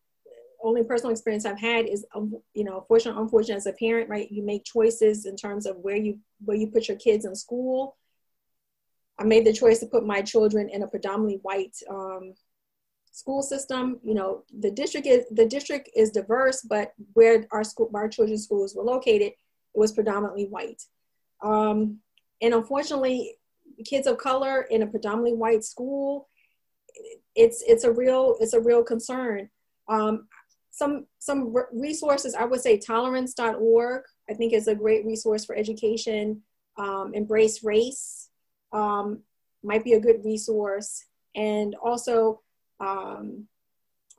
[0.65, 4.09] only personal experience I've had is, um, you know, fortunate, or unfortunate as a parent,
[4.09, 4.31] right?
[4.31, 7.97] You make choices in terms of where you where you put your kids in school.
[9.19, 12.35] I made the choice to put my children in a predominantly white um,
[13.13, 14.01] school system.
[14.03, 18.45] You know, the district is the district is diverse, but where our school, our children's
[18.45, 19.37] schools were located, it
[19.75, 20.83] was predominantly white.
[21.43, 21.99] Um,
[22.41, 23.37] and unfortunately,
[23.85, 26.29] kids of color in a predominantly white school,
[27.35, 29.51] it's it's a real it's a real concern.
[29.89, 30.27] Um,
[30.75, 36.43] some some resources i would say tolerance.org i think is a great resource for education.
[36.77, 38.31] Um, embrace race
[38.73, 39.21] um,
[39.63, 41.05] might be a good resource.
[41.37, 42.41] And also
[42.81, 43.47] um,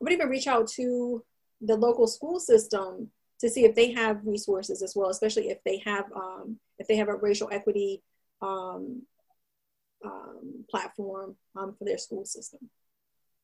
[0.00, 1.22] would even reach out to
[1.60, 5.78] the local school system to see if they have resources as well especially if they
[5.84, 8.02] have um, if they have a racial equity
[8.40, 9.02] um,
[10.04, 12.60] um, platform for their school system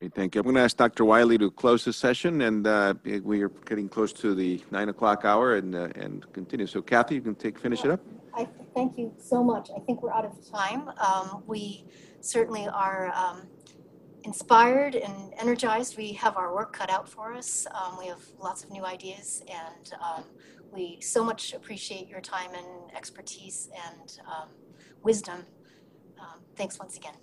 [0.02, 0.40] Great, thank you.
[0.40, 1.04] I'm going to ask Dr.
[1.04, 5.24] Wiley to close the session, and uh, we are getting close to the nine o'clock
[5.24, 6.66] hour, and uh, and continue.
[6.66, 8.00] So, Kathy, you can take finish it up.
[8.34, 9.70] I thank you so much.
[9.70, 10.88] I think we're out of time.
[10.98, 11.84] Um, we
[12.20, 13.42] certainly are um,
[14.24, 15.96] inspired and energized.
[15.96, 17.68] We have our work cut out for us.
[17.72, 20.24] Um, we have lots of new ideas, and um,
[20.72, 24.48] we so much appreciate your time and expertise and um,
[25.04, 25.46] wisdom.
[26.18, 27.14] Um, thanks once again.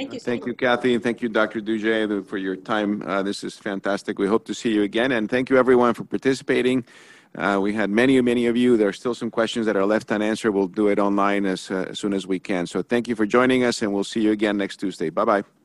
[0.00, 0.20] Thank you.
[0.20, 1.60] Thank you, Kathy, and thank you, Dr.
[1.60, 3.02] Dougé, for your time.
[3.02, 4.18] Uh, this is fantastic.
[4.18, 6.86] We hope to see you again, and thank you, everyone, for participating.
[7.36, 8.78] Uh, we had many, many of you.
[8.78, 10.54] There are still some questions that are left unanswered.
[10.54, 12.66] We'll do it online as, uh, as soon as we can.
[12.66, 15.10] So thank you for joining us, and we'll see you again next Tuesday.
[15.10, 15.59] Bye bye.